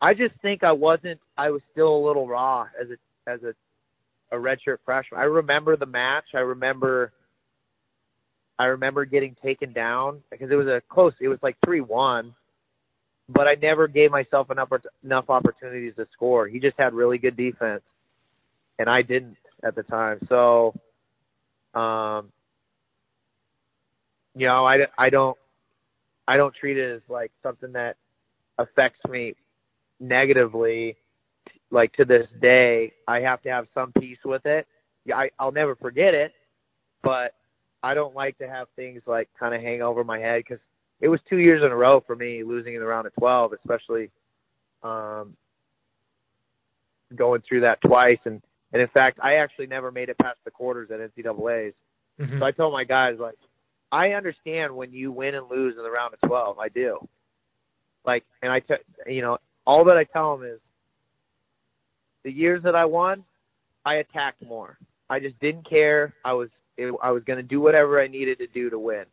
[0.00, 3.54] I just think I wasn't I was still a little raw as a as a
[4.34, 5.20] a redshirt freshman.
[5.20, 6.24] I remember the match.
[6.34, 7.12] I remember
[8.58, 11.12] I remember getting taken down because it was a close.
[11.20, 12.34] It was like three one,
[13.28, 14.70] but I never gave myself enough
[15.02, 16.46] enough opportunities to score.
[16.46, 17.82] He just had really good defense,
[18.78, 20.20] and I didn't at the time.
[20.28, 20.74] So,
[21.74, 22.30] um,
[24.36, 25.36] you know, I I don't
[26.28, 27.96] I don't treat it as like something that
[28.58, 29.34] affects me
[30.00, 30.96] negatively.
[31.74, 34.64] Like to this day, I have to have some peace with it.
[35.12, 36.32] I, I'll never forget it,
[37.02, 37.34] but
[37.82, 40.60] I don't like to have things like kind of hang over my head because
[41.00, 43.54] it was two years in a row for me losing in the round of 12,
[43.54, 44.10] especially
[44.84, 45.36] um,
[47.16, 48.20] going through that twice.
[48.24, 48.40] And,
[48.72, 51.74] and in fact, I actually never made it past the quarters at NCAA's.
[52.20, 52.38] Mm-hmm.
[52.38, 53.34] So I told my guys, like,
[53.90, 56.56] I understand when you win and lose in the round of 12.
[56.60, 57.06] I do.
[58.06, 58.74] Like, and I, t-
[59.08, 60.60] you know, all that I tell them is
[62.24, 63.24] the years that I won,
[63.84, 64.78] I attacked more.
[65.08, 66.14] I just didn't care.
[66.24, 69.04] I was it, I was going to do whatever I needed to do to win.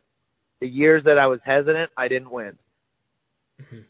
[0.60, 2.58] The years that I was hesitant, I didn't win.
[3.60, 3.80] Mm-hmm.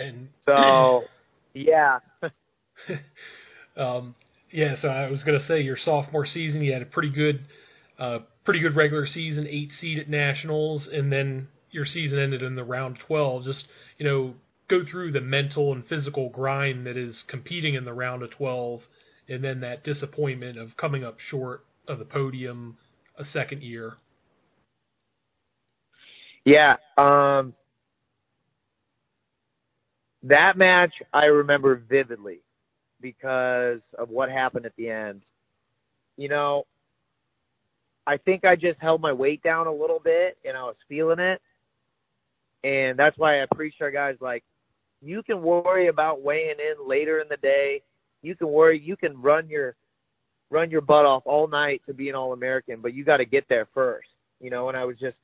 [0.00, 1.04] And so,
[1.54, 1.98] yeah.
[3.76, 4.14] um,
[4.50, 4.76] yeah.
[4.80, 7.44] So I was going to say your sophomore season, you had a pretty good,
[7.98, 12.54] uh, pretty good regular season, eight seed at nationals, and then your season ended in
[12.54, 13.44] the round twelve.
[13.44, 13.64] Just
[13.98, 14.34] you know,
[14.72, 18.80] go through the mental and physical grind that is competing in the round of twelve
[19.28, 22.76] and then that disappointment of coming up short of the podium
[23.18, 23.94] a second year.
[26.44, 27.52] Yeah, um,
[30.22, 32.40] that match I remember vividly
[33.00, 35.22] because of what happened at the end.
[36.16, 36.64] You know,
[38.06, 41.18] I think I just held my weight down a little bit and I was feeling
[41.18, 41.42] it.
[42.64, 44.44] And that's why I preach our guys like,
[45.02, 47.82] you can worry about weighing in later in the day.
[48.22, 49.74] You can worry, you can run your
[50.50, 53.24] run your butt off all night to be an all American, but you got to
[53.24, 54.08] get there first,
[54.40, 54.68] you know.
[54.68, 55.16] And I was just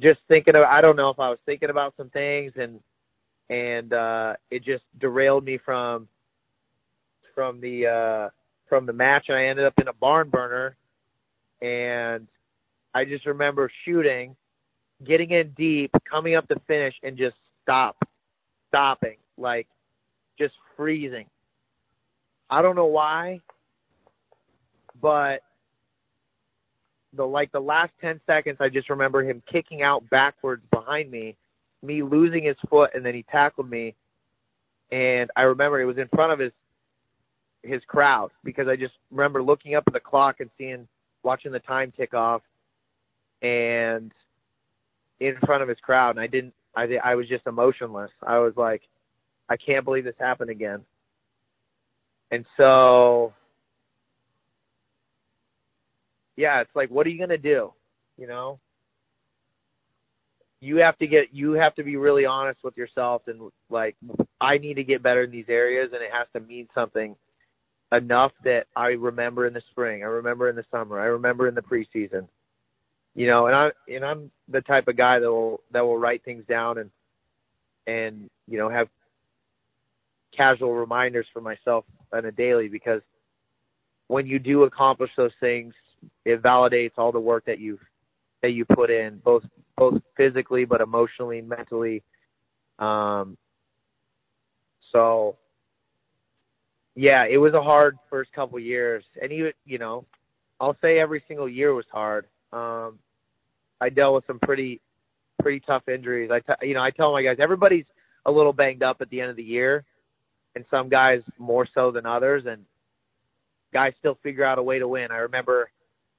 [0.00, 2.80] just thinking of I don't know if I was thinking about some things and
[3.48, 6.06] and uh it just derailed me from
[7.34, 8.30] from the uh
[8.68, 9.26] from the match.
[9.28, 10.76] And I ended up in a barn burner
[11.62, 12.28] and
[12.94, 14.36] I just remember shooting,
[15.06, 17.96] getting in deep, coming up to finish and just stop
[18.72, 19.66] stopping, like
[20.38, 21.26] just freezing.
[22.48, 23.40] I don't know why,
[25.00, 25.42] but
[27.14, 31.36] the like the last 10 seconds I just remember him kicking out backwards behind me,
[31.82, 33.94] me losing his foot and then he tackled me
[34.90, 36.52] and I remember it was in front of his
[37.62, 40.88] his crowd because I just remember looking up at the clock and seeing
[41.22, 42.42] watching the time tick off
[43.42, 44.10] and
[45.20, 48.10] in front of his crowd and I didn't I I was just emotionless.
[48.26, 48.82] I was like
[49.48, 50.82] I can't believe this happened again.
[52.30, 53.34] And so
[56.36, 57.72] yeah, it's like, what are you gonna do?
[58.16, 58.58] You know,
[60.60, 63.96] you have to get, you have to be really honest with yourself and like,
[64.40, 67.16] I need to get better in these areas, and it has to mean something
[67.92, 71.54] enough that I remember in the spring, I remember in the summer, I remember in
[71.54, 72.28] the preseason.
[73.14, 76.24] You know, and I and I'm the type of guy that will that will write
[76.24, 76.90] things down and
[77.86, 78.88] and you know have
[80.36, 83.02] casual reminders for myself on a daily because
[84.08, 85.74] when you do accomplish those things,
[86.24, 87.80] it validates all the work that you've
[88.42, 89.44] that you put in, both
[89.76, 92.02] both physically but emotionally, mentally.
[92.78, 93.36] Um,
[94.90, 95.36] so
[96.94, 100.04] yeah, it was a hard first couple years, and even you know,
[100.60, 102.26] I'll say every single year was hard.
[102.52, 102.98] Um,
[103.80, 104.80] I dealt with some pretty
[105.40, 106.30] pretty tough injuries.
[106.30, 107.86] I t- you know I tell my guys everybody's
[108.26, 109.84] a little banged up at the end of the year,
[110.54, 112.64] and some guys more so than others, and
[113.72, 115.10] guys still figure out a way to win.
[115.10, 115.70] I remember,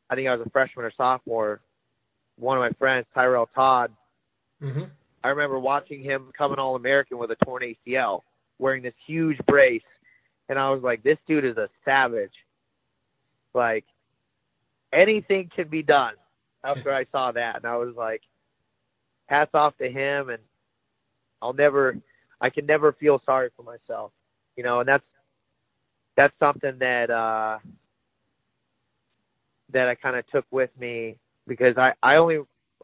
[0.09, 1.61] I think I was a freshman or sophomore.
[2.37, 3.91] One of my friends, Tyrell Todd,
[4.63, 4.83] Mm-hmm.
[5.23, 8.21] I remember watching him come an All American with a torn ACL,
[8.59, 9.81] wearing this huge brace,
[10.49, 12.33] and I was like, this dude is a savage.
[13.53, 13.85] Like,
[14.91, 16.13] anything can be done
[16.63, 18.21] after I saw that, and I was like,
[19.27, 20.39] hats off to him, and
[21.41, 21.97] I'll never,
[22.41, 24.11] I can never feel sorry for myself,
[24.55, 25.03] you know, and that's
[26.15, 27.57] that's something that uh
[29.71, 32.39] that I kind of took with me because I I only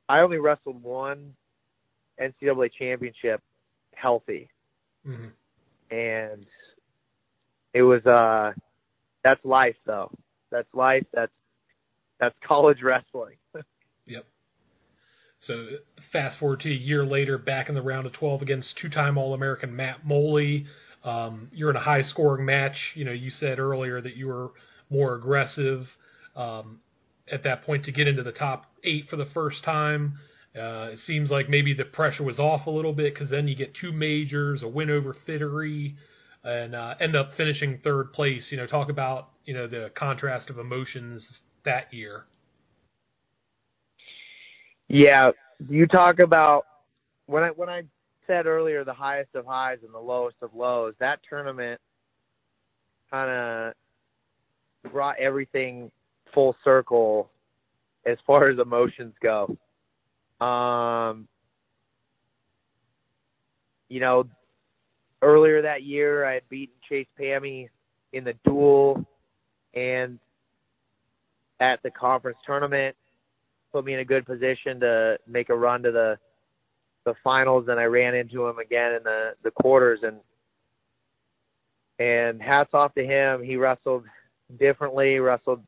[0.07, 1.35] I only wrestled one
[2.19, 3.41] NCAA championship
[3.93, 4.49] healthy,
[5.07, 5.95] Mm-hmm.
[5.95, 6.45] and
[7.73, 8.53] it was uh
[9.23, 10.11] that's life though.
[10.51, 11.05] That's life.
[11.13, 11.31] That's
[12.19, 13.35] that's college wrestling.
[14.05, 14.25] Yep.
[15.41, 15.67] So
[16.11, 19.75] fast forward to a year later, back in the round of 12 against two-time All-American
[19.75, 20.65] Matt Moley.
[21.03, 22.75] Um, you're in a high-scoring match.
[22.95, 24.49] You know, you said earlier that you were
[24.89, 25.85] more aggressive
[26.35, 26.79] um,
[27.31, 30.17] at that point to get into the top eight for the first time.
[30.55, 33.55] Uh, it seems like maybe the pressure was off a little bit because then you
[33.55, 35.95] get two majors, a win over Fittery,
[36.43, 38.47] and uh, end up finishing third place.
[38.49, 41.23] You know, talk about you know the contrast of emotions
[41.65, 42.25] that year.
[44.87, 45.31] Yeah,
[45.69, 46.65] you talk about
[47.27, 47.83] when I when I
[48.25, 50.93] said earlier the highest of highs and the lowest of lows.
[50.99, 51.79] That tournament
[53.11, 55.91] kind of brought everything
[56.33, 57.29] full circle
[58.05, 59.57] as far as emotions go.
[60.45, 61.27] Um,
[63.89, 64.25] you know,
[65.21, 67.69] earlier that year I had beaten Chase Pami
[68.13, 69.05] in the duel
[69.73, 70.19] and
[71.59, 72.95] at the conference tournament
[73.71, 76.17] put me in a good position to make a run to the
[77.05, 79.99] the finals and I ran into him again in the the quarters.
[80.03, 80.17] And
[81.99, 83.43] and hats off to him.
[83.43, 84.05] He wrestled
[84.59, 85.61] differently wrestled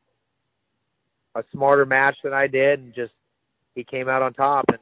[1.34, 3.12] a smarter match than I did and just
[3.74, 4.64] he came out on top.
[4.68, 4.78] And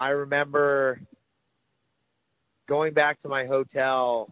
[0.00, 1.00] I remember
[2.68, 4.28] going back to my hotel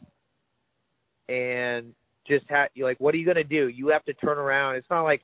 [1.29, 1.95] and
[2.27, 3.69] just had like what are you going to do?
[3.69, 4.77] You have to turn around.
[4.77, 5.23] It's not like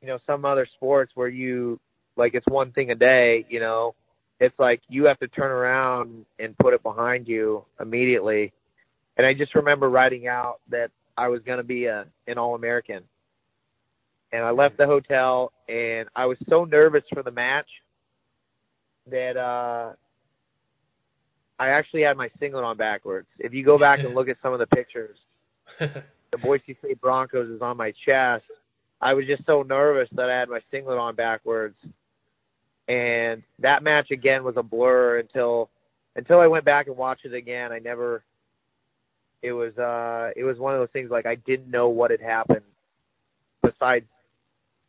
[0.00, 1.80] you know some other sports where you
[2.16, 3.94] like it's one thing a day you know?
[4.40, 8.52] It's like you have to turn around and put it behind you immediately.
[9.16, 12.54] And i just remember writing out that i was going to be a an all
[12.54, 13.02] american
[14.32, 17.68] and i left the hotel and i was so nervous for the match
[19.10, 19.92] that uh
[21.58, 23.26] i actually had my singlet on backwards.
[23.38, 25.16] If you go back and look at some of the pictures
[25.78, 28.44] the boise state broncos is on my chest
[29.00, 31.76] I was just so nervous that I had my singlet on backwards.
[32.88, 35.70] And that match again was a blur until
[36.16, 37.70] until I went back and watched it again.
[37.70, 38.22] I never
[39.42, 42.20] it was uh it was one of those things like I didn't know what had
[42.20, 42.64] happened
[43.62, 44.06] besides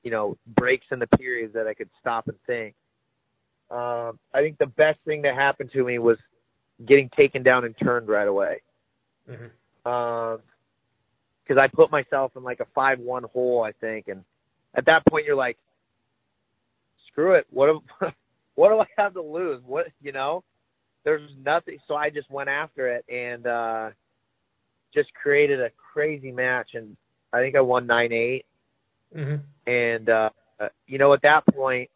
[0.04, 2.74] you know breaks in the periods that I could stop and think.
[3.70, 6.18] Um I think the best thing that happened to me was
[6.84, 8.62] getting taken down and turned right away.
[9.30, 9.92] Mm-hmm.
[9.92, 10.40] Um
[11.50, 14.24] because I put myself in like a five one hole, I think, and
[14.76, 15.58] at that point you're like,
[17.12, 18.08] screw it, what do,
[18.56, 19.62] what do I have to lose?
[19.66, 20.44] What you know,
[21.04, 21.80] there's nothing.
[21.88, 23.90] So I just went after it and uh
[24.94, 26.96] just created a crazy match, and
[27.34, 28.46] I think I won nine eight,
[29.16, 29.38] Mm-hmm.
[29.66, 30.30] and uh
[30.86, 31.90] you know at that point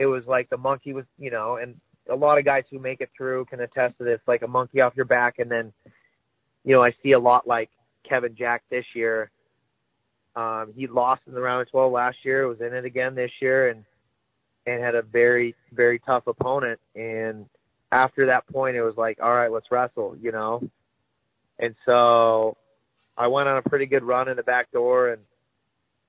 [0.00, 1.76] it was like the monkey was you know and
[2.10, 4.80] a lot of guys who make it through can attest to this like a monkey
[4.80, 5.72] off your back and then
[6.64, 7.70] you know I see a lot like
[8.08, 9.30] Kevin Jack this year.
[10.34, 13.30] Um, he lost in the round of 12 last year, was in it again this
[13.40, 13.84] year, and
[14.66, 16.80] and had a very very tough opponent.
[16.94, 17.46] And
[17.90, 20.62] after that point, it was like, all right, let's wrestle, you know.
[21.58, 22.56] And so
[23.16, 25.22] I went on a pretty good run in the back door, and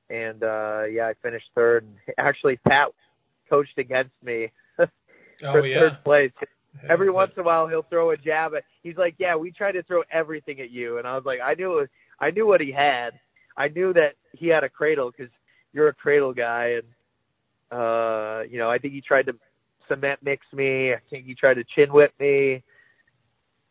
[0.09, 1.83] and uh yeah, I finished third.
[1.83, 2.89] And actually, Pat
[3.49, 4.87] coached against me Oh
[5.51, 5.79] for yeah.
[5.79, 6.31] third place.
[6.89, 8.63] Every once in a while, he'll throw a jab at.
[8.81, 11.53] He's like, "Yeah, we tried to throw everything at you," and I was like, "I
[11.53, 11.89] knew it.
[12.19, 13.11] I knew what he had.
[13.57, 15.31] I knew that he had a cradle because
[15.73, 19.35] you're a cradle guy, and uh, you know, I think he tried to
[19.87, 20.93] cement mix me.
[20.93, 22.63] I think he tried to chin whip me.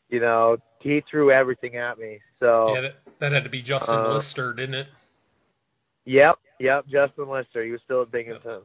[0.09, 2.20] You know, he threw everything at me.
[2.38, 4.86] So, Yeah, that, that had to be Justin Uh, Lister, didn't it?
[6.05, 7.64] yep, yep, Justin Lister.
[7.64, 8.61] He was still at Binghamton.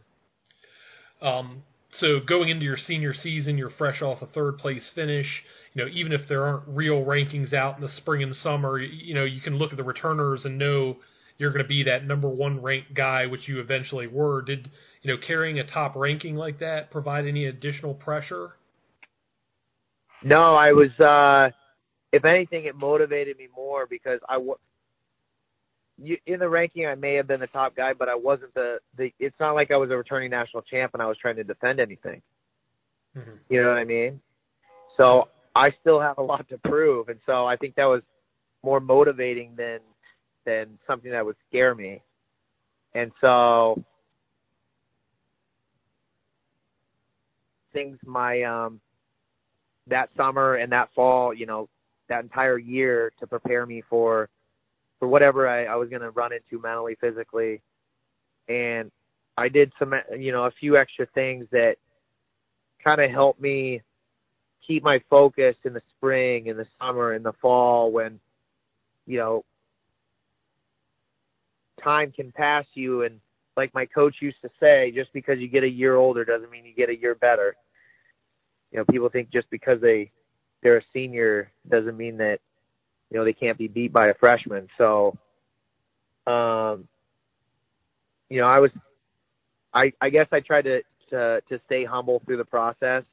[1.22, 1.64] Um,
[2.00, 5.28] so going into your senior season, you're fresh off a third place finish.
[5.74, 9.14] You know, even if there aren't real rankings out in the spring and summer, you,
[9.14, 10.98] know, you can look at the returners and know
[11.38, 14.42] you're going to be that number one ranked guy, which you eventually were.
[14.42, 14.70] Did
[15.02, 18.54] you know carrying a top ranking like that provide any additional pressure?
[20.24, 20.90] No, I was.
[21.00, 21.52] uh
[22.12, 24.38] If anything, it motivated me more because I.
[26.00, 28.80] You, in the ranking, I may have been the top guy, but I wasn't the,
[28.98, 29.12] the.
[29.20, 31.80] It's not like I was a returning national champ and I was trying to defend
[31.80, 32.22] anything.
[33.18, 33.32] Mm-hmm.
[33.50, 34.22] You know what I mean?
[34.96, 38.04] So I still have a lot to prove, and so I think that was
[38.64, 39.80] more motivating than
[40.46, 42.02] than something that would scare me.
[42.94, 43.84] And so
[47.74, 48.80] things my um
[49.88, 51.70] that summer and that fall, you know,
[52.10, 54.30] that entire year to prepare me for
[55.00, 57.62] for whatever I, I was going to run into mentally, physically,
[58.48, 58.92] and
[59.38, 61.78] I did some, you know, a few extra things that
[62.84, 63.82] kind of helped me
[64.66, 68.20] keep my focus in the spring, in the summer, in the fall when,
[69.06, 69.46] you know,
[71.84, 73.20] time can pass you and
[73.56, 76.64] like my coach used to say, just because you get a year older doesn't mean
[76.64, 77.56] you get a year better.
[78.72, 80.12] You know, people think just because they
[80.62, 82.40] they're a senior doesn't mean that
[83.10, 84.68] you know they can't be beat by a freshman.
[84.78, 85.18] So,
[86.26, 86.88] um,
[88.30, 88.72] you know, I was,
[89.74, 93.04] I I guess I tried to to to stay humble through the process,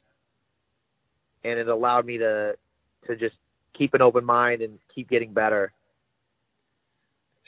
[1.44, 2.56] and it allowed me to
[3.06, 3.36] to just
[3.74, 5.72] keep an open mind and keep getting better.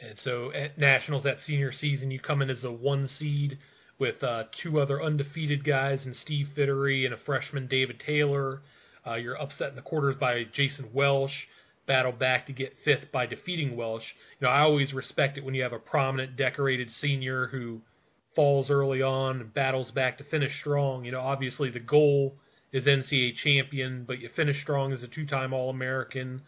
[0.00, 3.58] And so at nationals that senior season, you come in as a one seed
[3.98, 8.60] with uh, two other undefeated guys and Steve Fittery and a freshman David Taylor.
[9.06, 11.30] Uh, you're upset in the quarters by Jason Welch.
[11.86, 14.02] Battle back to get fifth by defeating Welch.
[14.40, 17.80] You know, I always respect it when you have a prominent, decorated senior who
[18.34, 21.04] falls early on and battles back to finish strong.
[21.04, 22.34] You know, obviously the goal
[22.72, 26.42] is NCAA champion, but you finish strong as a two-time All-American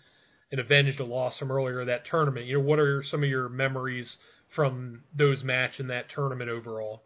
[0.50, 2.46] and avenged a loss from earlier that tournament.
[2.46, 4.16] You know, what are some of your memories
[4.54, 7.02] from those match and that tournament overall?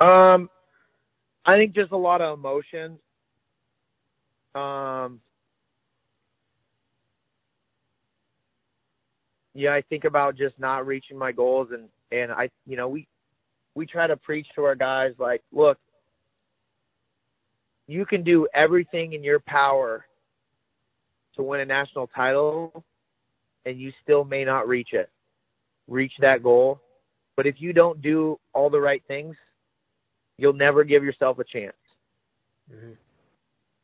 [0.00, 0.50] Um,
[1.44, 2.98] I think just a lot of emotion.
[4.54, 5.20] Um,
[9.54, 13.06] yeah, I think about just not reaching my goals, and and I, you know, we
[13.74, 15.78] we try to preach to our guys like, look,
[17.86, 20.06] you can do everything in your power
[21.36, 22.84] to win a national title,
[23.64, 25.10] and you still may not reach it,
[25.88, 26.80] reach that goal.
[27.36, 29.36] But if you don't do all the right things,
[30.36, 31.76] you'll never give yourself a chance.
[32.72, 32.92] Mm-hmm.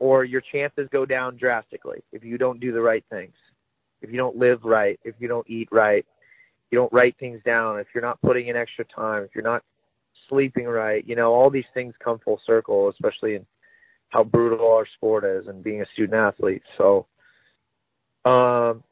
[0.00, 3.34] Or your chances go down drastically if you don't do the right things.
[4.02, 6.06] If you don't live right, if you don't eat right,
[6.70, 9.62] you don't write things down, if you're not putting in extra time, if you're not
[10.28, 13.46] sleeping right, you know, all these things come full circle, especially in
[14.10, 16.62] how brutal our sport is and being a student athlete.
[16.76, 17.06] So,
[18.24, 18.82] um,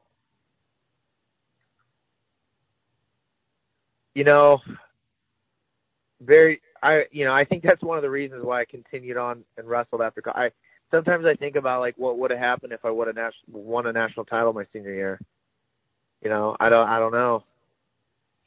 [4.15, 4.61] you know,
[6.21, 9.45] very, I, you know, I think that's one of the reasons why I continued on
[9.59, 10.23] and wrestled after.
[10.35, 10.51] I
[10.91, 13.87] sometimes I think about like what would have happened if I would have nas- won
[13.87, 15.20] a national title my senior year.
[16.22, 17.45] You know, I don't, I don't know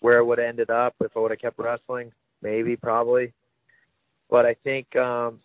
[0.02, 2.12] where it would have ended up if I would have kept wrestling.
[2.42, 3.34] Maybe, probably,
[4.30, 5.40] but I think um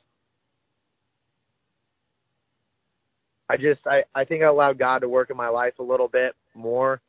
[3.48, 6.08] I just I I think I allowed God to work in my life a little
[6.08, 7.00] bit more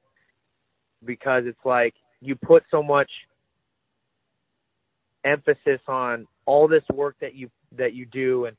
[1.05, 3.09] because it's like you put so much
[5.23, 8.57] emphasis on all this work that you that you do and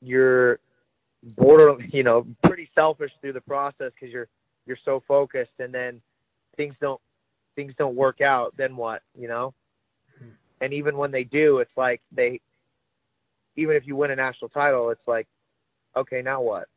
[0.00, 0.58] you're
[1.36, 4.28] border you know pretty selfish through the process because you're
[4.66, 6.00] you're so focused and then
[6.56, 7.00] things don't
[7.56, 9.52] things don't work out then what you know?
[10.60, 12.40] And even when they do it's like they
[13.56, 15.26] even if you win a national title it's like
[15.96, 16.68] okay now what?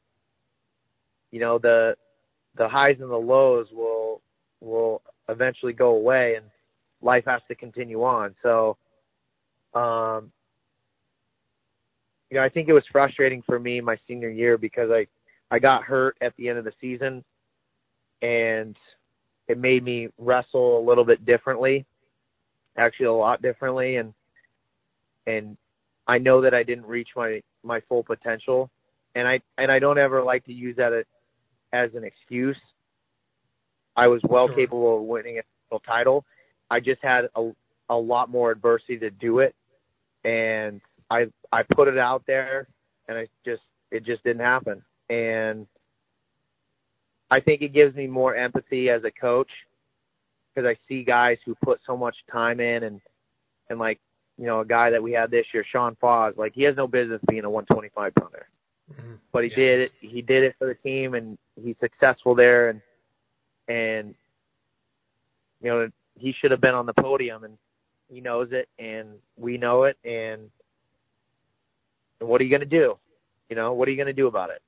[1.31, 1.95] You know the
[2.57, 4.21] the highs and the lows will
[4.61, 6.45] will eventually go away and
[7.01, 8.35] life has to continue on.
[8.43, 8.77] So
[9.73, 10.31] um
[12.33, 15.05] you know, I think it was frustrating for me my senior year because I
[15.51, 17.23] I got hurt at the end of the season
[18.23, 18.75] and
[19.47, 21.85] it made me wrestle a little bit differently,
[22.75, 24.15] actually a lot differently, and
[25.27, 25.57] and
[26.07, 28.71] I know that I didn't reach my my full potential,
[29.13, 31.05] and I and I don't ever like to use that
[31.71, 32.57] as an excuse.
[33.95, 34.55] I was well Sure.
[34.55, 35.39] capable of winning
[35.71, 36.25] a title.
[36.71, 37.51] I just had a
[37.89, 39.53] a lot more adversity to do it,
[40.23, 42.67] and I I put it out there,
[43.07, 45.67] and I just it just didn't happen, and
[47.29, 49.49] I think it gives me more empathy as a coach
[50.53, 53.01] because I see guys who put so much time in and
[53.69, 53.99] and like
[54.37, 56.87] you know a guy that we had this year, Sean Fausz, like he has no
[56.87, 58.47] business being a 125 punter,
[58.91, 59.19] Mhm.
[59.31, 59.55] but he Yeah.
[59.55, 59.91] did it.
[59.99, 62.81] He did it for the team, and he's successful there, and
[63.67, 64.15] and
[65.61, 65.89] you know
[66.19, 67.57] he should have been on the podium, and
[68.09, 70.51] he knows it, and we know it, and
[72.19, 72.97] and what are you going to do?
[73.49, 74.61] You know, what are you going to do about it?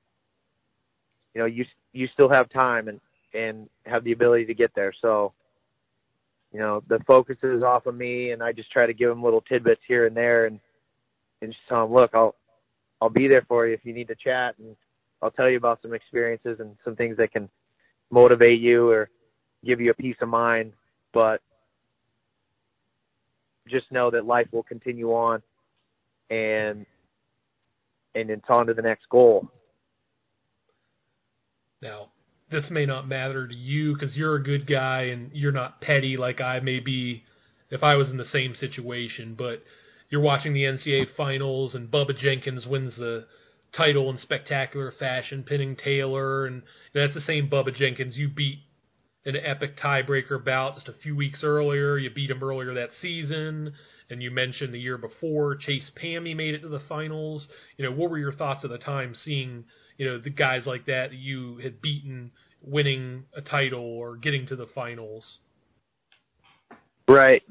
[1.34, 3.00] You know, you you still have time and
[3.34, 4.92] and have the ability to get there.
[5.02, 5.32] So,
[6.52, 9.22] you know, the focus is off of me, and I just try to give him
[9.22, 10.60] little tidbits here and there, and
[11.42, 12.34] and just tell them, look, I'll
[13.00, 14.76] I'll be there for you if you need to chat, and
[15.22, 17.48] I'll tell you about some experiences and some things that can
[18.10, 19.10] motivate you or
[19.64, 20.72] give you a peace of mind.
[21.12, 21.40] But
[23.68, 25.42] just know that life will continue on,
[26.30, 26.86] and
[28.16, 29.48] and it's on to the next goal.
[31.82, 32.08] Now,
[32.50, 36.16] this may not matter to you because you're a good guy and you're not petty
[36.16, 37.24] like I may be
[37.70, 39.34] if I was in the same situation.
[39.36, 39.62] But
[40.08, 43.26] you're watching the NCAA finals and Bubba Jenkins wins the
[43.76, 46.62] title in spectacular fashion, pinning Taylor, and
[46.94, 48.60] that's the same Bubba Jenkins you beat
[49.24, 51.98] in an epic tiebreaker bout just a few weeks earlier.
[51.98, 53.74] You beat him earlier that season.
[54.08, 57.46] And you mentioned the year before Chase Pami made it to the finals.
[57.76, 59.64] You know, what were your thoughts at the time seeing
[59.98, 62.30] you know the guys like that you had beaten
[62.62, 65.24] winning a title or getting to the finals
[67.08, 67.42] Right.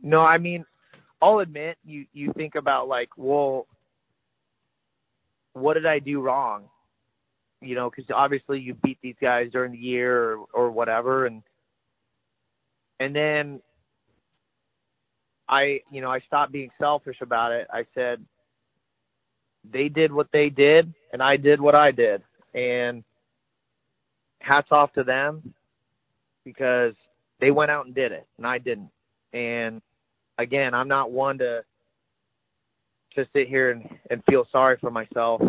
[0.00, 0.64] No, I mean,
[1.20, 3.66] I'll admit you you think about like, well,
[5.52, 6.64] what did I do wrong?
[7.60, 11.42] You know, because obviously you beat these guys during the year or, or whatever, and
[13.00, 13.60] and then
[15.52, 17.66] I, you know, I stopped being selfish about it.
[17.70, 18.24] I said
[19.70, 22.22] they did what they did, and I did what I did,
[22.54, 23.04] and
[24.40, 25.52] hats off to them
[26.42, 26.94] because
[27.38, 28.88] they went out and did it, and I didn't.
[29.34, 29.82] And
[30.38, 31.64] again, I'm not one to
[33.16, 35.42] to sit here and, and feel sorry for myself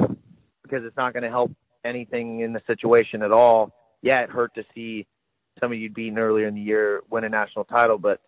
[0.64, 1.50] because it's not going to help
[1.86, 3.72] anything in the situation at all.
[4.02, 5.08] Yeah, it hurt to see
[5.62, 8.20] some of you'd beaten earlier in the year win a national title, but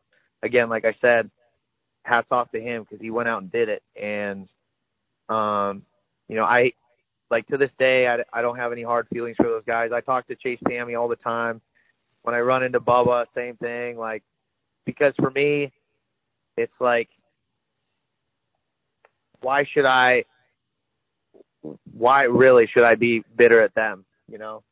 [0.41, 1.29] again, like I said,
[2.05, 3.83] hats off to him because he went out and did it.
[4.01, 4.47] And
[5.27, 5.83] um,
[6.29, 6.71] you know, I
[7.31, 9.91] like to this day, I, I don't have any hard feelings for those guys.
[9.91, 11.61] I talk to Chase Pami all the time.
[12.21, 13.97] When I run into Bubba, same thing.
[13.97, 14.23] Like
[14.85, 15.71] because for me,
[16.57, 17.09] it's like,
[19.41, 20.23] why should I?
[21.97, 24.05] Why really should I be bitter at them?
[24.31, 24.63] You know,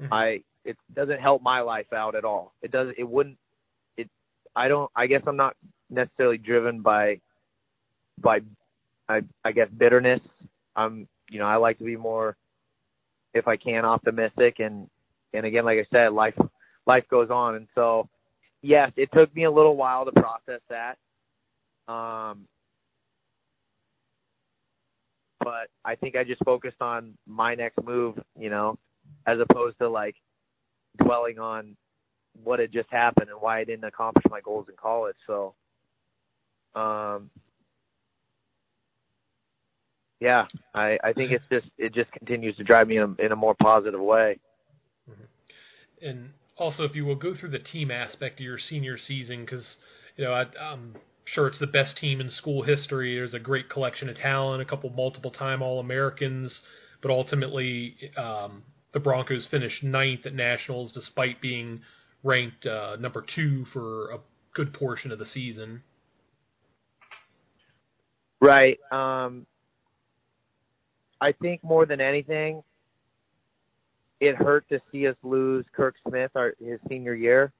[0.00, 0.08] Mhm.
[0.10, 2.54] I it doesn't help my life out at all.
[2.62, 2.98] It doesn't.
[2.98, 3.38] It wouldn't.
[4.56, 4.90] I don't.
[4.96, 5.56] I guess I'm not
[5.90, 7.20] necessarily driven by
[8.20, 8.40] by
[9.08, 10.20] I I guess bitterness.
[10.76, 12.36] I'm you know I like to be more
[13.34, 14.88] if I can optimistic and
[15.34, 16.34] and again like I said life
[16.86, 18.08] life goes on and so
[18.62, 20.96] yes it took me a little while to process that
[21.92, 22.46] um
[25.40, 28.78] but I think I just focused on my next move you know
[29.26, 30.16] as opposed to like
[31.02, 31.76] dwelling on
[32.44, 35.54] what had just happened and why I didn't accomplish my goals in college so
[36.74, 37.30] um
[40.20, 43.32] yeah, I, I think it's just it just continues to drive me in a, in
[43.32, 44.38] a more positive way.
[46.02, 49.64] and also if you will go through the team aspect of your senior season because
[50.16, 53.14] you know I'm sure it's the best team in school history.
[53.14, 56.62] There's a great collection of talent, a couple multiple time All Americans,
[57.00, 58.62] but ultimately um,
[58.92, 61.82] the Broncos finished ninth at nationals despite being
[62.24, 64.18] ranked uh, number two for a
[64.54, 65.82] good portion of the season.
[68.40, 68.78] Right.
[68.90, 69.46] Um,
[71.20, 72.62] I think more than anything,
[74.20, 77.52] it hurt to see us lose Kirk Smith our his senior year.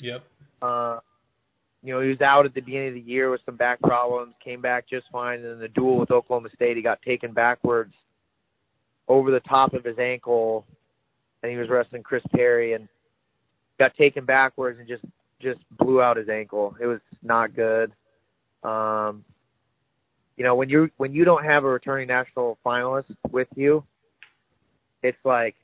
[0.00, 0.24] Yep.
[0.60, 0.98] Uh,
[1.82, 4.34] you know, he was out at the beginning of the year with some back problems,
[4.42, 7.94] came back just fine, and in the duel with Oklahoma State, he got taken backwards
[9.08, 10.66] over the top of his ankle,
[11.42, 12.88] and he was wrestling Chris Perry and
[13.78, 15.04] got taken backwards and just
[15.40, 16.76] just blew out his ankle.
[16.80, 17.92] It was not good.
[18.62, 19.24] Um,
[20.36, 23.84] you know, when you when you don't have a returning national finalist with you,
[25.02, 25.54] it's like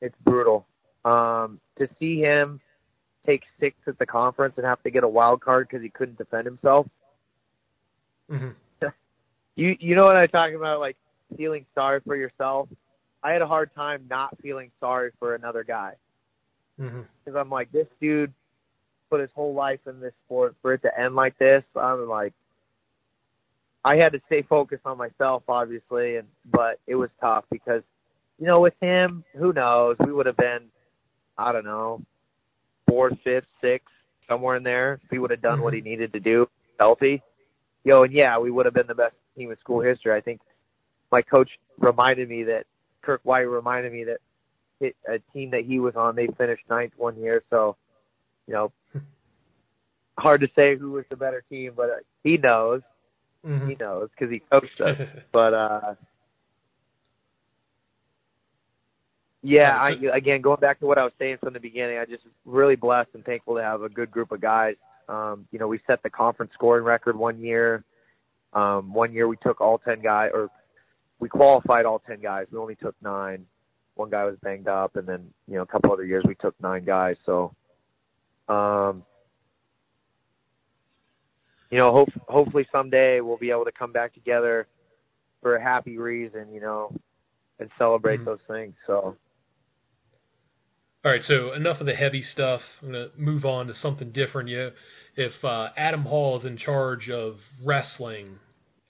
[0.00, 0.66] it's brutal.
[1.04, 2.60] Um, to see him
[3.26, 6.18] take sixth at the conference and have to get a wild card because he couldn't
[6.18, 6.86] defend himself.
[8.30, 8.48] Mm-hmm.
[9.56, 10.78] You you know what I'm talking about?
[10.78, 10.96] Like
[11.36, 12.68] feeling sorry for yourself.
[13.24, 15.94] I had a hard time not feeling sorry for another guy
[16.80, 17.00] Mm-hmm.
[17.24, 18.32] because I'm like, this dude
[19.10, 21.64] put his whole life in this sport for it to end like this.
[21.74, 22.32] I'm like,
[23.84, 27.82] I had to stay focused on myself, obviously, and but it was tough because,
[28.38, 29.96] you know, with him, who knows?
[30.04, 30.64] We would have been,
[31.36, 32.02] I don't know,
[32.88, 33.88] fourth, fifth, sixth,
[34.28, 35.00] somewhere in there.
[35.04, 36.48] If he would have done what he needed to do,
[36.78, 37.22] healthy.
[37.84, 40.12] Yo, and yeah, we would have been the best team in school history.
[40.12, 40.40] I think
[41.10, 42.66] my coach reminded me that
[43.02, 44.18] Kirk White reminded me that
[44.80, 47.42] it, a team that he was on, they finished ninth one year.
[47.50, 47.76] So,
[48.46, 48.72] you know,
[50.18, 52.82] hard to say who was the better team, but uh, he knows.
[53.46, 53.68] Mm-hmm.
[53.68, 54.98] He knows because he coached us.
[55.32, 55.94] but uh
[59.42, 62.24] yeah, I again going back to what I was saying from the beginning, I just
[62.44, 64.74] really blessed and thankful to have a good group of guys.
[65.08, 67.84] Um, you know, we set the conference scoring record one year.
[68.52, 70.50] Um, one year we took all ten guys, or
[71.20, 72.46] we qualified all ten guys.
[72.50, 73.46] We only took nine.
[73.98, 76.54] One guy was banged up, and then you know a couple other years we took
[76.62, 77.16] nine guys.
[77.26, 77.52] So,
[78.48, 79.02] um,
[81.70, 84.68] you know, hope hopefully someday we'll be able to come back together
[85.42, 86.94] for a happy reason, you know,
[87.58, 88.24] and celebrate Mhm.
[88.24, 88.74] those things.
[88.86, 89.16] So,
[91.04, 92.60] All right, so enough of the heavy stuff.
[92.82, 94.48] I'm going to move on to something different.
[94.48, 94.72] You know,
[95.16, 98.38] if uh, Adam Hall is in charge of wrestling,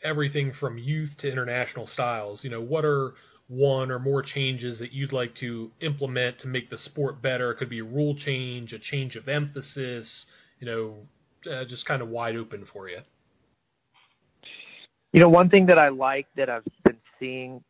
[0.02, 3.14] everything from youth to international styles, you know, what are
[3.48, 7.50] one or more changes that you'd like to implement to make the sport better?
[7.50, 10.26] It could be a rule change, a change of emphasis,
[10.60, 10.94] you know,
[11.50, 13.00] uh, just kind of wide open for you.
[15.12, 17.62] you know, one thing that I like that I've been seeing,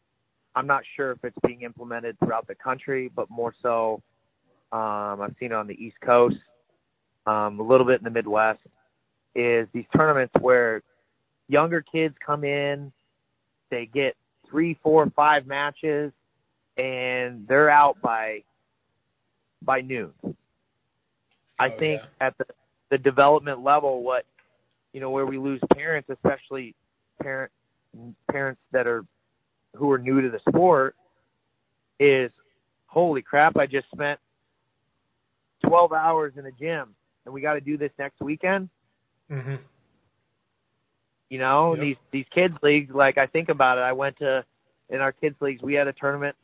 [0.55, 4.03] I'm not sure if it's being implemented throughout the country, but more so,
[4.73, 6.37] um, I've seen it on the East Coast,
[7.27, 8.61] um, a little bit in the Midwest,
[9.35, 10.83] is these tournaments where
[11.49, 12.93] younger kids come in,
[13.71, 14.17] they get
[14.51, 16.13] three, four, five matches,
[16.77, 18.43] and they're out by
[19.63, 20.13] by noon.
[21.59, 22.27] I Oh, think yeah.
[22.27, 22.47] at the
[22.91, 24.25] the development level, what
[24.93, 26.75] you know, where we lose parents, especially
[27.21, 27.53] parent
[28.31, 29.05] parents that are
[29.75, 30.97] who are new to the sport,
[32.01, 32.31] is
[32.87, 33.57] holy crap!
[33.57, 34.19] I just spent
[35.65, 36.95] twelve hours in a gym,
[37.25, 38.71] and we got to do this next weekend.
[39.31, 39.57] Mm-hmm.
[41.31, 41.81] You know, Yep.
[41.81, 42.95] these these kids leagues.
[42.95, 44.45] Like I think about it, I went to
[44.89, 45.63] in our kids leagues.
[45.63, 46.37] We had a tournament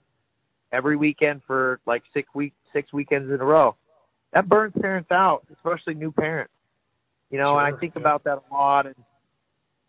[0.72, 3.76] every weekend for like six week six weekends in a row.
[4.32, 6.53] That burns parents out, especially new parents.
[7.30, 8.01] You know, and I think yeah.
[8.01, 8.87] about that a lot.
[8.87, 8.97] And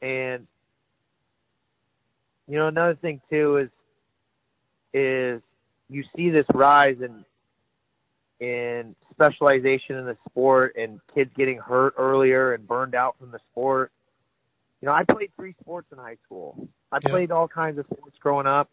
[0.02, 0.48] and
[2.48, 3.70] you know, another thing too is
[4.94, 5.42] is
[5.90, 7.26] you see this rise in
[8.40, 13.40] in specialization in the sport and kids getting hurt earlier and burned out from the
[13.52, 13.92] sport.
[14.86, 16.70] You know, I played three sports in high school.
[16.92, 17.10] I Yeah.
[17.10, 18.70] played all kinds of sports growing up.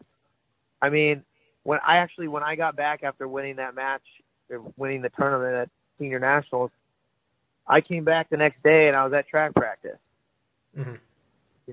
[0.79, 1.25] I mean,
[1.63, 4.03] when I actually when I got back after winning that match,
[4.77, 6.69] winning the tournament at senior nationals,
[7.65, 9.97] I came back the next day and I was at track practice.
[10.77, 11.71] Mm-hmm.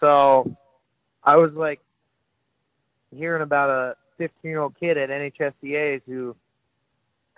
[0.00, 0.54] So
[1.24, 1.80] I was like
[3.10, 6.36] hearing about a 15 year old kid at NHSCA's who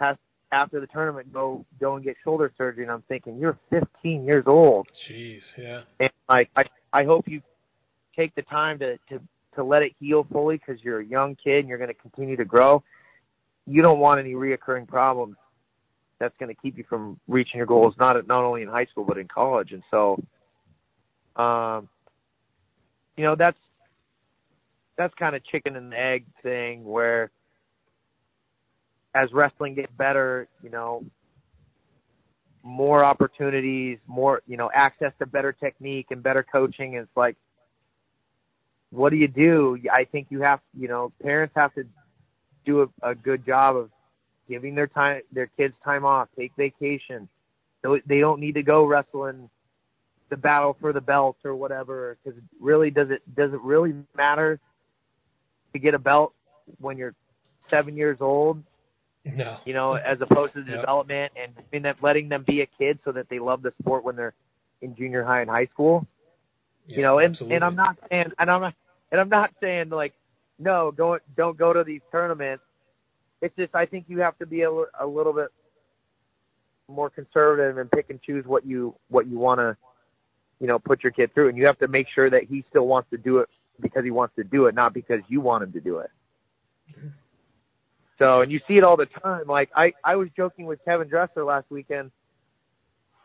[0.01, 0.17] has
[0.51, 4.45] after the tournament go go and get shoulder surgery, and I'm thinking you're 15 years
[4.49, 5.83] old, Jeez, yeah.
[6.01, 7.43] and like I I hope you
[8.17, 9.21] take the time to to
[9.57, 12.37] to let it heal fully because you're a young kid and you're going to continue
[12.37, 12.83] to grow.
[13.67, 15.37] You don't want any reoccurring problems
[16.21, 19.05] that's going to keep you from reaching your goals, not not only in high school
[19.05, 19.73] but in college.
[19.73, 20.23] And so,
[21.43, 21.89] um,
[23.17, 23.59] you know, that's
[24.97, 27.31] that's kind of chicken and egg thing where
[29.15, 31.05] as wrestling gets better, you know,
[32.63, 36.95] more opportunities, more, you know, access to better technique and better coaching.
[36.95, 37.37] It's like,
[38.91, 39.79] what do you do?
[39.93, 41.85] I think you have, you know, parents have to
[42.65, 43.91] do a, a good job of
[44.49, 47.29] giving their time, their kids time off, take vacation.
[47.83, 49.49] They- They don't need to go wrestle in
[50.29, 52.17] the battle for the belt or whatever.
[52.25, 54.61] Because really, does it does it really matter
[55.73, 56.35] to get a belt
[56.81, 57.15] when you're
[57.69, 58.63] seven years old?
[59.25, 59.59] No.
[59.65, 60.81] you know, as opposed to the Yep.
[60.81, 64.05] development and and that letting them be a kid so that they love the sport
[64.05, 64.35] when they're
[64.81, 66.07] in junior high and high school.
[66.87, 67.57] Yeah, you know, and absolutely.
[67.57, 68.75] and I'm not saying and I'm not
[69.13, 70.15] and I'm not saying like
[70.59, 72.65] no, go don't go to these tournaments.
[73.43, 75.49] It's just I think you have to be a, a little bit
[76.89, 79.77] more conservative and pick and choose what you what you want to
[80.61, 82.87] you know put your kid through and you have to make sure that he still
[82.87, 83.49] wants to do it
[83.81, 86.11] because he wants to do it not because you want him to do it
[86.91, 87.09] mm-hmm.
[88.21, 89.47] So, and you see it all the time.
[89.47, 92.11] Like I, I was joking with Kevin Dresser last weekend.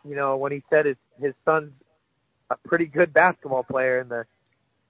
[0.08, 1.72] You know, when he said his his son's
[2.50, 4.26] a pretty good basketball player, and the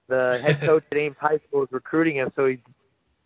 [0.08, 2.58] the head coach at Ames High School is recruiting him, so he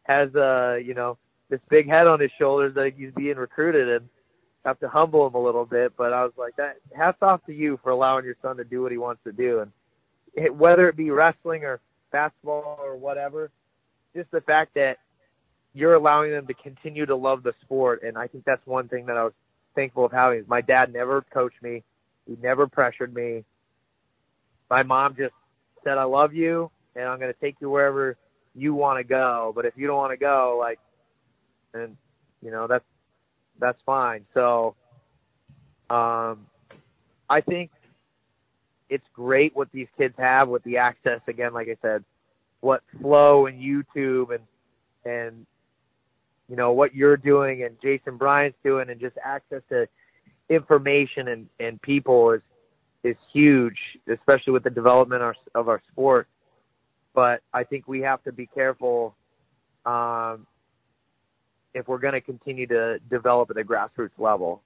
[0.05, 1.18] has uh, you know,
[1.51, 4.09] this big head on his shoulders that he's being recruited, and
[4.64, 5.93] have to humble him a little bit.
[5.99, 8.81] But I was like, that hats off to you for allowing your son to do
[8.81, 9.72] what he wants to do, and
[10.33, 11.78] it, whether it be wrestling or
[12.11, 13.51] basketball or whatever,
[14.16, 14.97] just the fact that
[15.74, 18.02] you're allowing them to continue to love the sport.
[18.02, 19.32] And I think that's one thing that I was
[19.74, 21.82] thankful of having is my dad never coached me.
[22.26, 23.44] He never pressured me.
[24.68, 25.34] My mom just
[25.84, 28.16] said, I love you and I'm going to take you wherever
[28.54, 29.52] you want to go.
[29.54, 30.78] But if you don't want to go, like,
[31.72, 31.96] and
[32.42, 32.84] you know, that's,
[33.58, 34.24] that's fine.
[34.34, 34.74] So,
[35.88, 36.46] um,
[37.28, 37.70] I think
[38.88, 42.04] it's great what these kids have with the access again, like I said,
[42.60, 44.42] what Flow and YouTube and,
[45.04, 45.46] and
[46.51, 49.86] you know what you're doing and Jason Bryant's doing, and just access to
[50.48, 52.42] information and and people is
[53.03, 53.78] is huge,
[54.12, 56.28] especially with the development of our, of our sport.
[57.14, 59.14] But I think we have to be careful
[59.86, 60.46] um,
[61.72, 64.61] if we're going to continue to develop at the grassroots level.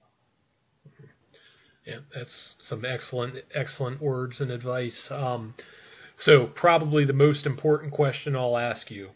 [1.85, 5.07] Yeah, that's some excellent, excellent words and advice.
[5.11, 5.53] Um,
[6.19, 9.09] so, probably the most important question I'll ask you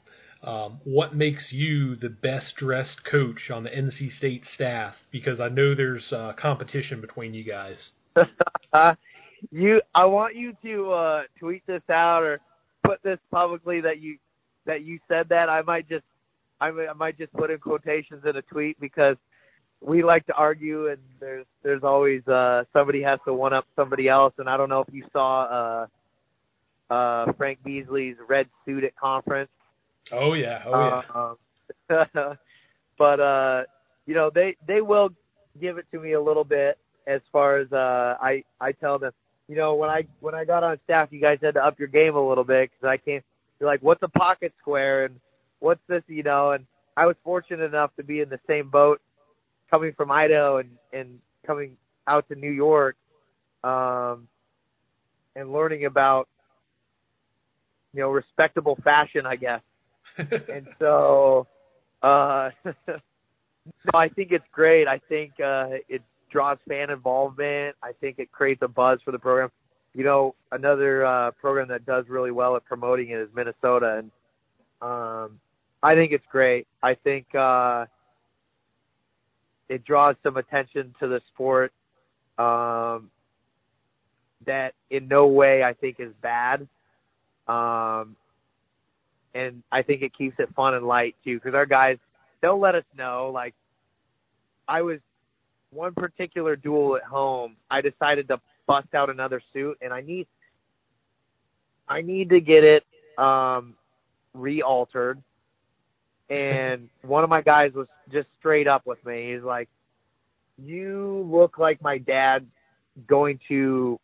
[0.44, 4.94] um, what makes you the best dressed coach on the NC State staff?
[5.12, 7.90] Because I know there's uh, competition between you guys.
[9.52, 12.40] you, I want you to uh, tweet this out or
[12.86, 14.18] put this publicly that you
[14.66, 15.50] that you said that.
[15.50, 16.06] I might just
[16.62, 19.16] I might, just put in quotations in a tweet because
[19.82, 24.10] we like to argue and there's there's always uh somebody has to one up somebody
[24.10, 25.88] else and I don't know if you saw
[26.90, 29.50] uh uh Frank Beasley's red suit at conference
[30.12, 31.04] Oh yeah, oh
[31.90, 31.96] yeah.
[31.96, 32.38] Um,
[32.98, 33.64] but uh,
[34.06, 35.10] you know, they they will
[35.60, 39.12] give it to me a little bit as far as uh, I I tell them,
[39.48, 41.88] you know, when I when I got on staff, you guys had to up your
[41.88, 43.24] game a little bit because I can't.
[43.60, 45.20] You're like, what's a pocket square and
[45.60, 46.52] what's this, you know?
[46.52, 49.02] And I was fortunate enough to be in the same boat,
[49.70, 52.96] coming from Idaho and and coming out to New York,
[53.64, 54.28] um,
[55.36, 56.28] and learning about
[57.94, 59.62] you know respectable fashion, I guess
[60.18, 61.48] and so,
[62.02, 63.00] uh, so
[63.94, 64.88] I think it's great.
[64.88, 67.76] I think uh, it draws fan involvement.
[67.82, 69.52] I think it creates a buzz for the program.
[69.94, 74.12] You know, another uh, program that does really well at promoting it is Minnesota, and
[74.82, 75.40] um,
[75.82, 76.68] I think it's great.
[76.84, 77.86] I think uh,
[79.68, 81.74] it draws some attention to the sport
[82.38, 83.10] um,
[84.46, 86.68] that in no way I think is bad.
[87.48, 88.16] Um,
[89.40, 91.98] and I think it keeps it fun and light too because our guys
[92.42, 93.32] they'll let us know.
[93.34, 93.54] Like
[94.68, 95.00] I was
[95.72, 100.28] one particular duel at home, I decided to bust out another suit, and I need
[101.88, 102.84] I need to get it
[103.18, 103.76] um,
[104.34, 105.22] re-altered.
[106.30, 109.34] And one of my guys was just straight up with me.
[109.34, 109.70] He's like,
[110.58, 112.46] "You look like my dad
[113.08, 114.00] going to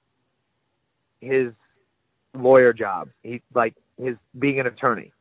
[1.19, 1.51] his
[2.33, 3.09] lawyer job.
[3.23, 5.11] He like his being an attorney."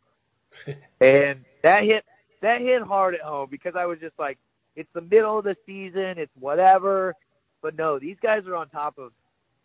[1.00, 2.04] And that hit
[2.42, 4.38] that hit hard at home because I was just like,
[4.76, 7.14] it's the middle of the season, it's whatever.
[7.62, 9.12] But no, these guys are on top of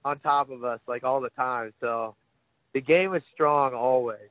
[0.06, 1.74] on top of us like all the time.
[1.82, 2.16] So
[2.74, 4.30] the game is strong always.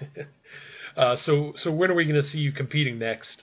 [0.96, 3.42] uh, so so when are we going to see you competing next?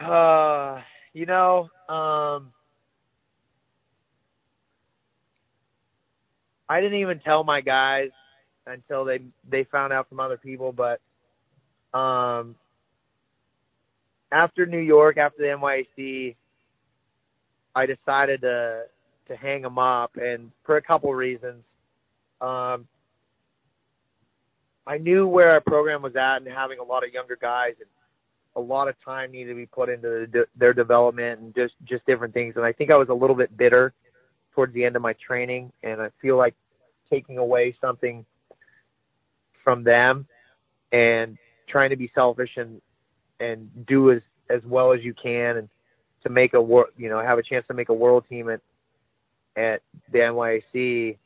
[0.00, 0.80] Uh,
[1.12, 2.52] you know, um,
[6.68, 8.10] I didn't even tell my guys
[8.66, 10.72] until they they found out from other people.
[10.72, 11.00] But
[11.98, 12.56] um,
[14.32, 16.34] after New York, after the NYC,
[17.74, 18.84] I decided to
[19.28, 21.62] to hang them up, and for a couple reasons.
[22.40, 22.86] Um,
[24.86, 27.88] I knew where our program was at, and having a lot of younger guys, and
[28.56, 32.04] a lot of time needed to be put into the, their development, and just just
[32.06, 32.54] different things.
[32.56, 33.94] And I think I was a little bit bitter
[34.54, 36.54] towards the end of my training, and I feel like
[37.10, 38.24] taking away something
[39.64, 40.26] from them
[40.92, 41.36] and
[41.66, 42.80] trying to be selfish and
[43.40, 45.68] and do as as well as you can and
[46.22, 48.60] to make a world you know have a chance to make a world team at
[49.56, 51.16] at the NYC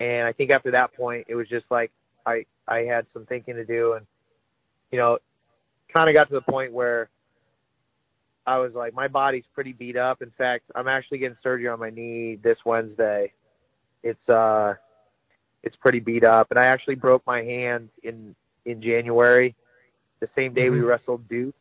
[0.00, 1.90] and I think after that point it was just like
[2.26, 4.06] I I had some thinking to do and
[4.90, 5.18] you know
[5.92, 7.08] kind of got to the point where
[8.46, 10.22] I was like my body's pretty beat up.
[10.22, 13.32] In fact I'm actually getting surgery on my knee this Wednesday.
[14.02, 14.74] It's uh
[15.62, 16.50] it's pretty beat up.
[16.50, 18.34] And I actually broke my hand in
[18.66, 19.54] in January,
[20.20, 20.86] the same day we Mhm.
[20.86, 21.54] wrestled Duke.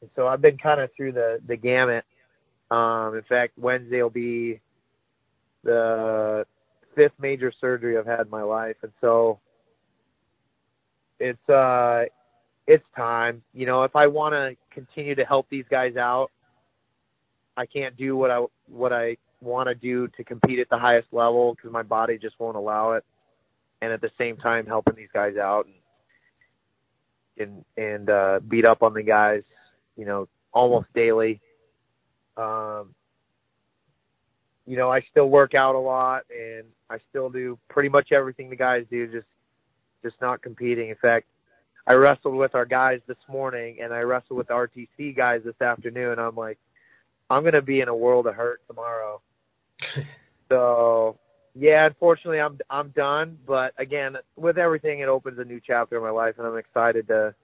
[0.00, 2.04] And so I've been kind of through the the gamut.
[2.70, 4.60] Um, in fact, Wednesday will be
[5.62, 6.46] the
[6.94, 9.40] fifth major surgery I've had in my life, and so
[11.18, 12.04] it's uh
[12.66, 13.42] it's time.
[13.52, 16.30] You know, if I want to continue to help these guys out,
[17.56, 21.08] I can't do what I what I want to do to compete at the highest
[21.12, 23.04] level because my body just won't allow it.
[23.82, 25.74] And at the same time, helping these guys out and
[27.38, 29.42] and, and uh, beat up on the guys,
[29.96, 31.40] you know, almost daily.
[32.36, 32.94] Um,
[34.66, 38.48] you know, I still work out a lot and I still do pretty much everything
[38.48, 39.26] the guys do, just
[40.02, 40.88] just not competing.
[40.88, 41.26] In fact,
[41.86, 45.60] I wrestled with our guys this morning and I wrestled with the RTC guys this
[45.60, 46.12] afternoon.
[46.12, 46.58] And I'm like,
[47.28, 49.20] I'm gonna be in a world of hurt tomorrow.
[50.48, 51.18] so
[51.54, 53.38] yeah, unfortunately I'm I'm done.
[53.46, 57.08] But again, with everything it opens a new chapter in my life and I'm excited
[57.08, 57.34] to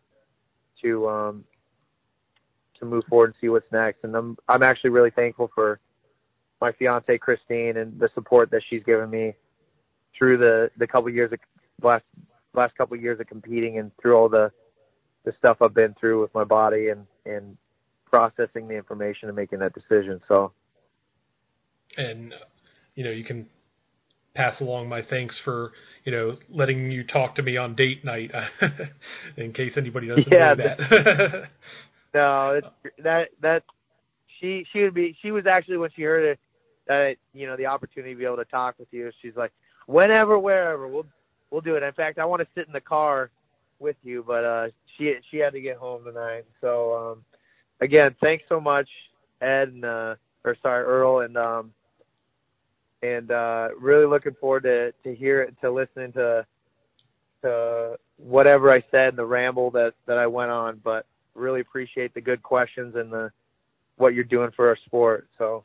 [0.82, 1.44] to um
[2.78, 4.04] to move forward and see what's next.
[4.04, 5.80] And I'm I'm actually really thankful for
[6.60, 9.34] my fiance Christine and the support that she's given me
[10.16, 11.38] through the the couple years of
[11.82, 12.04] last
[12.54, 14.50] last couple of years of competing and through all the
[15.24, 17.56] the stuff I've been through with my body and and
[18.06, 20.20] processing the information and making that decision.
[20.26, 20.52] So
[21.98, 22.34] and
[22.94, 23.46] you know you can
[24.38, 25.72] pass along my thanks for
[26.04, 28.30] you know letting you talk to me on date night
[29.36, 31.48] in case anybody doesn't Yeah, know that.
[32.14, 32.60] no,
[33.02, 33.64] that that
[34.38, 36.38] she she would be she was actually when she heard it
[36.86, 39.10] that you know the opportunity to be able to talk with you.
[39.20, 39.52] She's like,
[39.86, 41.06] whenever, wherever, we'll
[41.50, 41.82] we'll do it.
[41.82, 43.30] In fact, I want to sit in the car
[43.80, 46.44] with you, but uh she she had to get home tonight.
[46.60, 47.24] So um
[47.80, 48.88] again, thanks so much,
[49.42, 50.14] Ed and uh
[50.44, 51.72] or sorry, Earl and um
[53.02, 56.44] and uh really looking forward to to hear it to listening to
[57.42, 62.14] to whatever I said and the ramble that that I went on, but really appreciate
[62.14, 63.30] the good questions and the
[63.96, 65.28] what you're doing for our sport.
[65.38, 65.64] So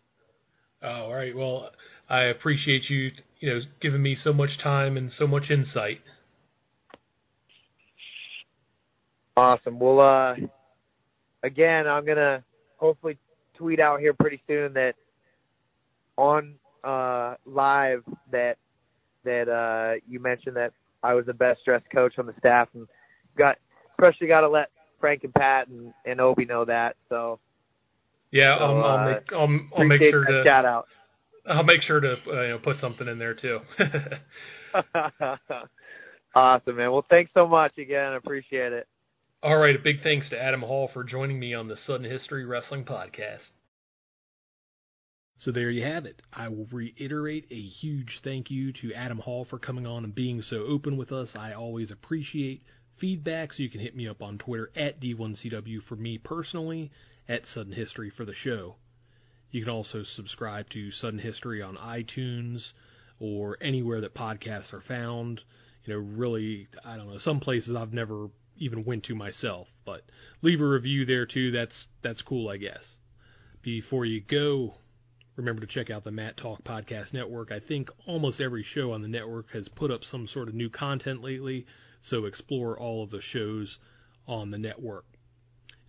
[0.84, 1.36] Oh, all right.
[1.36, 1.72] Well,
[2.10, 6.02] I appreciate you, you know, giving me so much time and so much insight.
[9.38, 9.80] Awesome.
[9.80, 10.36] Well, uh,
[11.42, 12.44] again, I'm gonna
[12.78, 13.18] hopefully
[13.56, 14.96] tweet out here pretty soon that
[16.18, 18.58] on uh, live that
[19.24, 22.88] that uh, you mentioned that I was the best dressed coach on the staff, and
[23.38, 23.58] got
[23.92, 24.70] especially got to let
[25.00, 26.96] Frank and Pat and, and Obi know that.
[27.10, 27.40] So
[28.32, 30.88] Yeah, So, I'll, I'll uh, make I'll, I'll make sure to shout out.
[31.46, 33.60] I'll make sure to uh, you know put something in there too.
[36.36, 36.92] awesome, man.
[36.92, 38.14] Well, thanks so much again.
[38.14, 38.88] I appreciate it.
[39.42, 42.46] All right, a big thanks to Adam Hall for joining me on the Sudden History
[42.46, 43.52] Wrestling podcast.
[45.40, 46.22] So there you have it.
[46.32, 50.42] I will reiterate a huge thank you to Adam Hall for coming on and being
[50.42, 51.30] so open with us.
[51.36, 52.64] I always appreciate
[52.98, 56.92] feedback, so you can hit me up on Twitter at D1CW for me personally,
[57.28, 58.76] at Sudden History for the show.
[59.52, 62.62] You can also subscribe to Sudden History on iTunes
[63.20, 65.42] or anywhere that podcasts are found.
[65.86, 70.04] You know, really, I don't know, some places I've never even went to myself, but
[70.42, 71.52] leave a review there too.
[71.52, 72.84] That's that's cool, I guess.
[73.62, 74.76] Before you go,
[75.36, 77.52] remember to check out the Mat Talk Podcast Network.
[77.52, 80.70] I think almost every show on the network has put up some sort of new
[80.70, 81.66] content lately,
[82.10, 83.78] so explore all of the shows
[84.28, 85.06] on the network.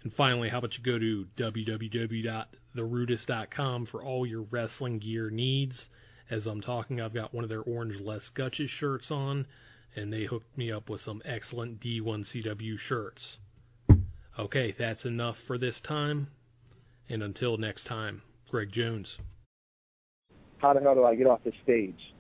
[0.03, 5.87] And finally, how about you go to www.therudist.com for all your wrestling gear needs.
[6.31, 9.47] As I'm talking, I've got one of their orange Les Gutches shirts on,
[9.97, 13.37] and they hooked me up with some excellent D1CW shirts.
[14.39, 16.29] Okay, that's enough for this time.
[17.09, 19.17] And until next time, Greg Jones.
[20.65, 22.14] How the hell do I get off this stage?